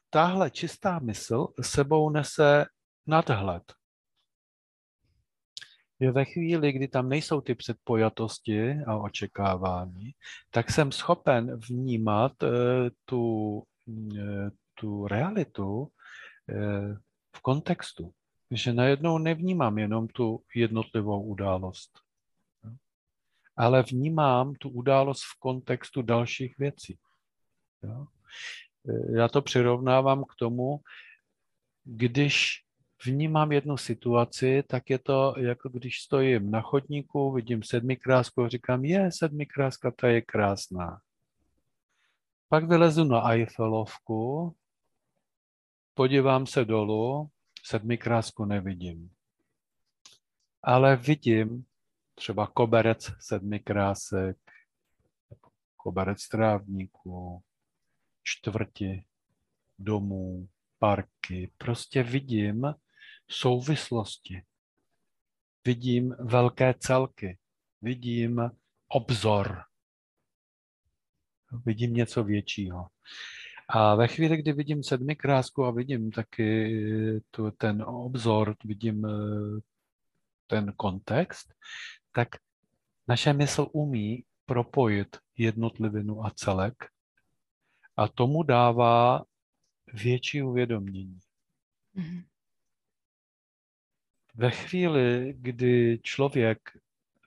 tahle 0.09 0.51
čistá 0.51 0.99
mysl 0.99 1.47
sebou 1.61 2.09
nese 2.09 2.65
nadhled. 3.07 3.73
Je 5.99 6.11
ve 6.11 6.25
chvíli, 6.25 6.71
kdy 6.71 6.87
tam 6.87 7.09
nejsou 7.09 7.41
ty 7.41 7.55
předpojatosti 7.55 8.71
a 8.87 8.97
očekávání, 8.97 10.11
tak 10.51 10.71
jsem 10.71 10.91
schopen 10.91 11.59
vnímat 11.59 12.43
uh, 12.43 12.49
tu, 13.05 13.63
uh, 13.85 14.49
tu 14.73 15.07
realitu 15.07 15.77
uh, 15.77 15.89
v 17.35 17.41
kontextu. 17.41 18.11
Že 18.51 18.73
najednou 18.73 19.17
nevnímám 19.17 19.77
jenom 19.77 20.07
tu 20.07 20.43
jednotlivou 20.55 21.23
událost 21.23 22.07
ale 23.57 23.83
vnímám 23.83 24.53
tu 24.53 24.69
událost 24.69 25.21
v 25.21 25.39
kontextu 25.39 26.01
dalších 26.01 26.57
věcí. 26.57 26.97
Já 29.15 29.27
to 29.27 29.41
přirovnávám 29.41 30.23
k 30.23 30.35
tomu, 30.39 30.79
když 31.83 32.63
vnímám 33.05 33.51
jednu 33.51 33.77
situaci, 33.77 34.63
tak 34.67 34.89
je 34.89 34.99
to 34.99 35.35
jako 35.37 35.69
když 35.69 36.01
stojím 36.01 36.51
na 36.51 36.61
chodníku, 36.61 37.31
vidím 37.31 37.63
sedmikrásku 37.63 38.43
a 38.43 38.49
říkám, 38.49 38.85
je, 38.85 39.09
sedmikráska, 39.11 39.91
ta 39.91 40.07
je 40.07 40.21
krásná. 40.21 41.01
Pak 42.49 42.63
vylezu 42.67 43.03
na 43.03 43.31
Eiffelovku, 43.31 44.55
podívám 45.93 46.45
se 46.45 46.65
dolů, 46.65 47.29
sedmikrásku 47.63 48.45
nevidím. 48.45 49.09
Ale 50.63 50.95
vidím 50.95 51.65
třeba 52.15 52.47
koberec 52.47 53.11
sedmi 53.19 53.59
krásek, 53.59 54.37
koberec 55.75 56.27
trávníků, 56.27 57.43
čtvrti 58.23 59.05
domů, 59.79 60.47
parky. 60.79 61.51
Prostě 61.57 62.03
vidím 62.03 62.73
souvislosti. 63.29 64.43
Vidím 65.65 66.15
velké 66.19 66.73
celky. 66.79 67.37
Vidím 67.81 68.51
obzor. 68.87 69.63
Vidím 71.65 71.93
něco 71.93 72.23
většího. 72.23 72.87
A 73.69 73.95
ve 73.95 74.07
chvíli, 74.07 74.37
kdy 74.37 74.53
vidím 74.53 74.83
sedmi 74.83 75.15
krásku 75.15 75.65
a 75.65 75.71
vidím 75.71 76.11
taky 76.11 77.21
tu, 77.31 77.51
ten 77.51 77.81
obzor, 77.81 78.55
vidím 78.63 79.05
eh, 79.05 79.59
ten 80.47 80.73
kontext, 80.77 81.53
tak 82.11 82.27
naše 83.07 83.33
mysl 83.33 83.67
umí 83.71 84.23
propojit 84.45 85.17
jednotlivinu 85.37 86.25
a 86.25 86.29
celek 86.29 86.75
a 87.97 88.07
tomu 88.07 88.43
dává 88.43 89.23
větší 89.93 90.43
uvědomění. 90.43 91.19
Mm-hmm. 91.95 92.23
Ve 94.39 94.51
chvíli, 94.51 95.33
kdy 95.37 95.99
člověk 96.03 96.59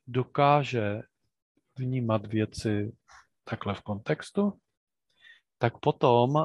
dokáže 0.07 1.03
vnímat 1.79 2.27
věci 2.27 2.92
takhle 3.44 3.75
v 3.75 3.81
kontextu, 3.81 4.59
tak 5.59 5.79
potom 5.79 6.37
eh, 6.38 6.44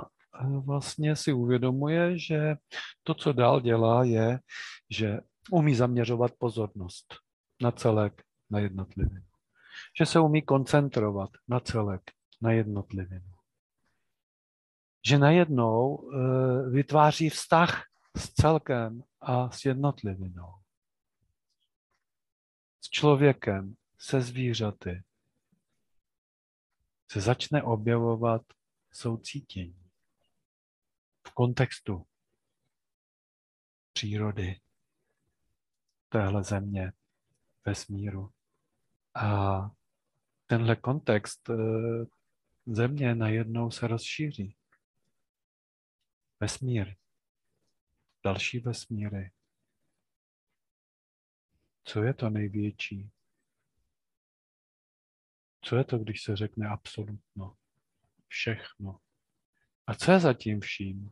vlastně 0.66 1.16
si 1.16 1.34
uvědomuje, 1.34 2.20
že 2.20 2.56
to, 3.04 3.14
co 3.14 3.34
dál 3.34 3.62
dělá, 3.62 4.04
je, 4.04 4.40
že 4.90 5.20
umí 5.52 5.76
zaměřovat 5.76 6.32
pozornost 6.38 7.16
na 7.62 7.72
celek, 7.72 8.24
na 8.50 8.60
jednotlivinu. 8.60 9.26
Že 9.98 10.06
se 10.06 10.20
umí 10.20 10.42
koncentrovat 10.42 11.30
na 11.48 11.60
celek, 11.60 12.02
na 12.42 12.52
jednotlivinu. 12.52 13.32
Že 15.06 15.18
najednou 15.18 15.96
uh, 15.96 16.70
vytváří 16.70 17.30
vztah 17.30 17.84
s 18.18 18.34
celkem 18.34 19.04
a 19.26 19.52
s 19.52 19.66
jednotlivinou. 19.66 20.54
S 22.82 22.90
člověkem, 22.90 23.76
se 23.98 24.22
zvířaty. 24.22 25.04
Se 27.12 27.22
začne 27.22 27.64
objevovat 27.64 28.42
soucítění 28.92 29.90
v 31.28 31.32
kontextu 31.34 32.08
přírody 33.94 34.60
téhle 36.10 36.44
země, 36.44 36.92
vesmíru. 37.66 38.32
A 39.14 39.60
tenhle 40.48 40.76
kontext 40.76 41.50
eh, 41.50 41.56
země 42.66 43.16
najednou 43.16 43.72
se 43.72 43.88
rozšíří. 43.88 44.56
Vesmír. 46.40 46.96
Další 48.26 48.60
vesmíry. 48.60 49.32
Co 51.84 52.04
je 52.04 52.14
to 52.14 52.30
největší? 52.30 53.10
Co 55.62 55.76
je 55.76 55.84
to, 55.84 55.98
když 55.98 56.24
se 56.24 56.36
řekne 56.36 56.68
absolutno? 56.68 57.58
Všechno. 58.28 59.00
A 59.88 59.96
co 59.96 60.12
je 60.12 60.20
zatím 60.20 60.62
vším? 60.62 61.12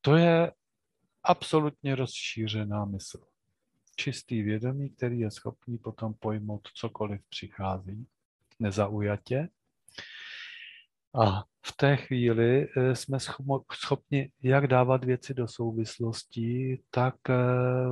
To 0.00 0.16
je 0.16 0.52
absolutně 1.22 1.94
rozšířená 1.94 2.84
mysl 2.84 3.26
čistý 3.96 4.42
vědomí, 4.42 4.90
který 4.90 5.20
je 5.20 5.30
schopný 5.30 5.78
potom 5.78 6.14
pojmout 6.14 6.68
cokoliv 6.74 7.24
přichází 7.28 8.08
nezaujatě. 8.58 9.48
A 11.14 11.44
v 11.66 11.76
té 11.76 11.96
chvíli 11.96 12.68
eh, 12.76 12.96
jsme 12.96 13.18
schopni 13.72 14.32
jak 14.42 14.66
dávat 14.66 15.04
věci 15.04 15.34
do 15.34 15.48
souvislostí, 15.48 16.82
tak 16.90 17.14
eh, 17.28 17.34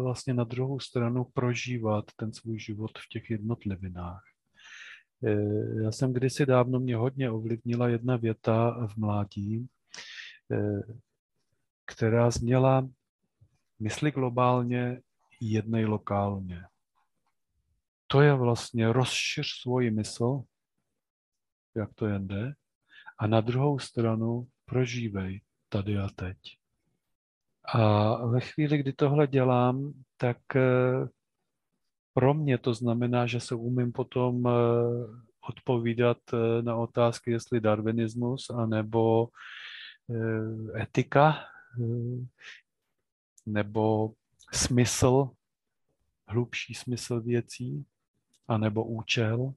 vlastně 0.03 0.35
na 0.35 0.45
druhou 0.45 0.81
stranu 0.81 1.25
prožívat 1.25 2.05
ten 2.17 2.33
svůj 2.33 2.59
život 2.59 2.99
v 2.99 3.09
těch 3.09 3.31
jednotlivinách. 3.31 4.23
Eh, 5.25 5.83
já 5.83 5.93
jsem 5.93 6.13
kdysi 6.13 6.47
dávno 6.47 6.81
mě 6.81 6.97
hodně 6.97 7.31
ovlivnila 7.31 7.89
jedna 7.89 8.17
věta 8.17 8.87
v 8.87 8.97
mládí, 8.97 9.69
která 11.87 12.31
zněla 12.31 12.89
mysli 13.79 14.11
globálně, 14.11 15.01
jednej 15.41 15.85
lokálně. 15.85 16.65
To 18.07 18.21
je 18.21 18.35
vlastně 18.35 18.93
rozšiř 18.93 19.47
svoji 19.61 19.91
mysl, 19.91 20.43
jak 21.75 21.95
to 21.95 22.07
jen 22.07 22.29
jde, 22.29 22.55
a 23.19 23.27
na 23.27 23.41
druhou 23.41 23.79
stranu 23.79 24.49
prožívej 24.65 25.41
tady 25.69 25.99
a 25.99 26.09
teď. 26.15 26.39
A 27.75 28.27
ve 28.27 28.41
chvíli, 28.41 28.79
kdy 28.79 28.93
tohle 28.93 29.27
dělám, 29.27 29.93
tak 30.17 30.57
eh, 30.57 31.09
pro 32.13 32.35
mě 32.35 32.59
to 32.59 32.75
znamená, 32.75 33.27
že 33.27 33.41
se 33.41 33.55
umím 33.55 33.93
potom 33.93 34.47
eh, 34.47 34.51
odpovídat 35.49 36.19
eh, 36.33 36.63
na 36.63 36.77
otázky, 36.77 37.31
jestli 37.31 37.61
darwinismus 37.61 38.51
anebo 38.51 39.29
etika 40.81 41.37
nebo 43.47 44.13
smysl, 44.53 45.31
hlubší 46.29 46.75
smysl 46.75 47.21
věcí, 47.21 47.87
anebo 48.49 48.85
účel. 48.85 49.55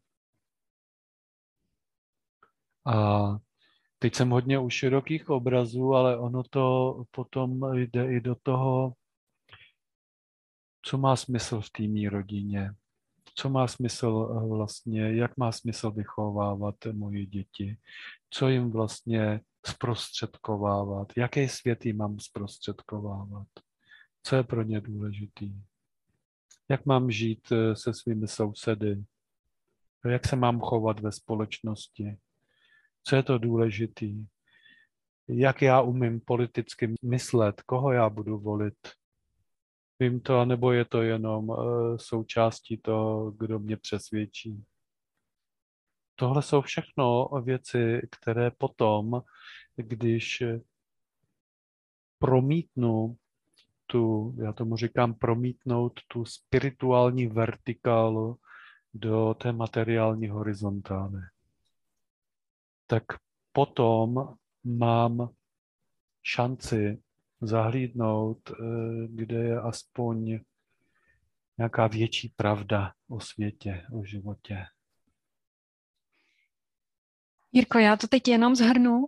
A 2.86 3.38
teď 4.02 4.16
jsem 4.16 4.30
hodně 4.30 4.60
u 4.60 4.70
širokých 4.70 5.30
obrazů, 5.30 5.94
ale 5.94 6.18
ono 6.18 6.44
to 6.44 6.96
potom 7.12 7.74
jde 7.74 8.14
i 8.14 8.22
do 8.22 8.36
toho, 8.44 8.94
co 10.82 10.98
má 10.98 11.16
smysl 11.16 11.62
v 11.62 11.70
té 11.70 12.10
rodině, 12.10 12.74
co 13.36 13.50
má 13.50 13.68
smysl 13.68 14.30
eh, 14.32 14.48
vlastně, 14.48 15.16
jak 15.16 15.38
má 15.38 15.52
smysl 15.52 15.92
vychovávat 15.92 16.76
moje 16.92 17.26
děti, 17.26 17.78
co 18.30 18.50
jim 18.50 18.72
vlastně 18.72 19.42
zprostředkovávat, 19.66 21.08
jaký 21.18 21.48
svět 21.48 21.86
jim 21.86 21.98
mám 21.98 22.20
zprostředkovávat. 22.20 23.48
Co 24.24 24.36
je 24.36 24.44
pro 24.44 24.64
ně 24.64 24.82
důležitý? 24.82 25.54
Jak 26.70 26.86
mám 26.86 27.12
žít 27.12 27.52
eh, 27.52 27.76
se 27.76 27.94
svými 27.94 28.28
sousedy? 28.28 29.04
Jak 30.10 30.28
se 30.28 30.36
mám 30.36 30.60
chovat 30.60 31.00
ve 31.00 31.12
společnosti? 31.12 32.18
Co 33.04 33.16
je 33.16 33.24
to 33.24 33.38
důležitý? 33.38 34.26
Jak 35.28 35.62
já 35.62 35.82
umím 35.82 36.20
politicky 36.20 36.94
myslet? 37.04 37.62
Koho 37.62 37.92
já 37.92 38.10
budu 38.10 38.40
volit? 38.40 38.78
Vím 40.00 40.20
to, 40.20 40.46
nebo 40.46 40.72
je 40.72 40.86
to 40.86 41.02
jenom 41.02 41.50
uh, 41.50 41.98
součástí 41.98 42.78
toho, 42.78 43.32
kdo 43.32 43.60
mě 43.60 43.78
přesvědčí? 43.78 44.64
Tohle 46.16 46.42
jsou 46.42 46.62
všechno 46.62 47.30
věci, 47.44 48.02
které 48.12 48.52
potom, 48.52 49.22
když 49.76 50.44
promítnu 52.20 53.18
tu, 53.88 54.36
já 54.44 54.54
tomu 54.54 54.78
říkám, 54.78 55.14
promítnout 55.14 56.00
tu 56.08 56.26
spirituální 56.26 57.28
vertikálu 57.28 58.40
do 58.94 59.34
té 59.34 59.52
materiální 59.52 60.28
horizontály. 60.28 61.22
Tak 62.92 63.04
potom 63.52 64.36
mám 64.64 65.30
šanci 66.24 67.04
zahlídnout, 67.42 68.50
eh, 68.50 68.54
kde 69.10 69.36
je 69.36 69.62
aspoň 69.62 70.40
nějaká 71.58 71.88
větší 71.88 72.34
pravda 72.36 72.94
o 73.08 73.20
světě, 73.20 73.88
o 73.94 74.06
životě. 74.06 74.66
Jirko, 77.52 77.80
já 77.80 77.98
to 77.98 78.08
teď 78.08 78.28
jenom 78.28 78.56
zhrnu, 78.56 79.08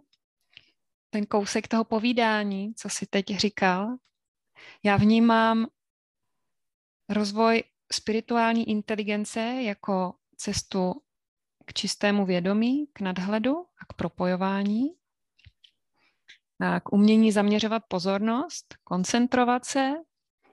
ten 1.09 1.25
kousek 1.25 1.67
toho 1.67 1.84
povídání, 1.84 2.73
co 2.75 2.89
si 2.89 3.05
teď 3.05 3.25
říkal. 3.25 3.97
Já 4.84 4.97
vnímám 4.97 5.67
rozvoj 7.09 7.63
spirituální 7.91 8.69
inteligence 8.69 9.39
jako 9.41 10.13
cestu 10.36 11.01
k 11.66 11.74
čistému 11.74 12.26
vědomí, 12.26 12.88
k 12.93 13.01
nadhledu 13.01 13.57
a 13.57 13.86
k 13.89 13.93
propojování, 13.93 14.89
a 16.59 16.80
k 16.80 16.93
umění 16.93 17.32
zaměřovat 17.32 17.84
pozornost, 17.88 18.76
koncentrovat 18.84 19.66
se 19.66 19.93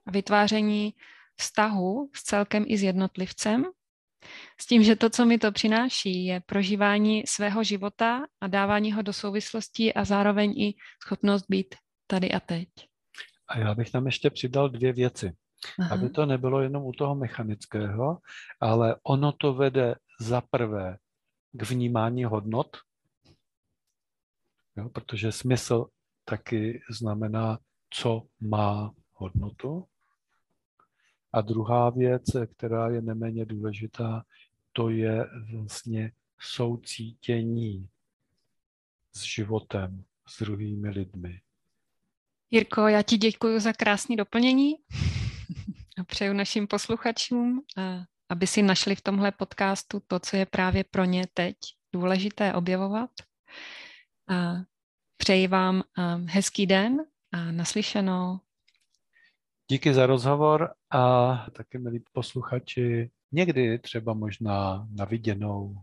a 0.07 0.11
vytváření 0.11 0.95
vztahu 1.37 2.11
s 2.15 2.23
celkem 2.23 2.65
i 2.69 2.79
s 2.79 2.83
jednotlivcem, 2.83 3.65
s 4.61 4.67
tím, 4.67 4.83
že 4.83 4.97
to, 4.97 5.11
co 5.11 5.27
mi 5.27 5.39
to 5.39 5.53
přináší, 5.53 6.25
je 6.25 6.41
prožívání 6.41 7.23
svého 7.27 7.65
života 7.65 8.27
a 8.41 8.47
dávání 8.47 8.93
ho 8.93 9.03
do 9.03 9.13
souvislostí 9.13 9.95
a 9.95 10.05
zároveň 10.05 10.61
i 10.61 10.75
schopnost 11.03 11.45
být 11.49 11.75
tady 12.07 12.33
a 12.33 12.41
teď. 12.41 12.69
A 13.49 13.59
já 13.59 13.75
bych 13.75 13.91
tam 13.91 14.07
ještě 14.07 14.31
přidal 14.31 14.69
dvě 14.69 14.93
věci. 14.93 15.33
Aha. 15.79 15.95
Aby 15.95 16.11
to 16.11 16.27
nebylo 16.27 16.61
jenom 16.61 16.85
u 16.85 16.93
toho 16.93 17.15
mechanického, 17.15 18.19
ale 18.61 18.97
ono 19.03 19.33
to 19.33 19.55
vede 19.55 19.95
za 20.21 20.41
prvé 20.41 20.99
k 21.53 21.63
vnímání 21.63 22.25
hodnot, 22.25 22.77
jo, 24.77 24.89
protože 24.89 25.33
smysl 25.33 25.87
taky 26.25 26.83
znamená, 26.91 27.59
co 27.91 28.27
má 28.41 28.95
hodnotu. 29.13 29.87
A 31.33 31.41
druhá 31.41 31.91
věc, 31.91 32.25
která 32.57 32.89
je 32.89 33.03
neméně 33.03 33.45
důležitá, 33.45 34.25
to 34.73 34.89
je 34.89 35.27
vlastně 35.53 36.13
soucítění 36.41 37.89
s 39.13 39.23
životem, 39.23 40.05
s 40.27 40.43
druhými 40.43 40.91
lidmi. 40.91 41.41
Jirko, 42.51 42.89
já 42.89 43.03
ti 43.03 43.17
děkuji 43.17 43.61
za 43.61 43.73
krásné 43.73 44.17
doplnění 44.17 44.75
a 45.99 46.05
přeju 46.05 46.33
našim 46.33 46.67
posluchačům, 46.67 47.63
aby 48.31 48.47
si 48.47 48.63
našli 48.63 48.95
v 48.95 49.03
tomhle 49.03 49.33
podcastu 49.33 50.01
to, 50.07 50.19
co 50.19 50.37
je 50.37 50.47
právě 50.47 50.85
pro 50.85 51.05
ně 51.05 51.27
teď 51.35 51.57
důležité 51.93 52.55
objevovat. 52.55 53.11
A 54.29 54.55
přeji 55.17 55.49
vám 55.49 55.83
hezký 56.27 56.67
den 56.67 56.99
a 57.33 57.53
naslyšenou. 57.53 58.39
Díky 59.71 59.95
za 59.95 60.07
rozhovor 60.07 60.75
a 60.91 61.35
taky 61.53 61.79
milí 61.79 62.05
posluchači, 62.13 63.11
někdy 63.33 63.79
třeba 63.79 64.15
možná 64.15 64.87
na 64.91 65.05
viděnou. 65.05 65.83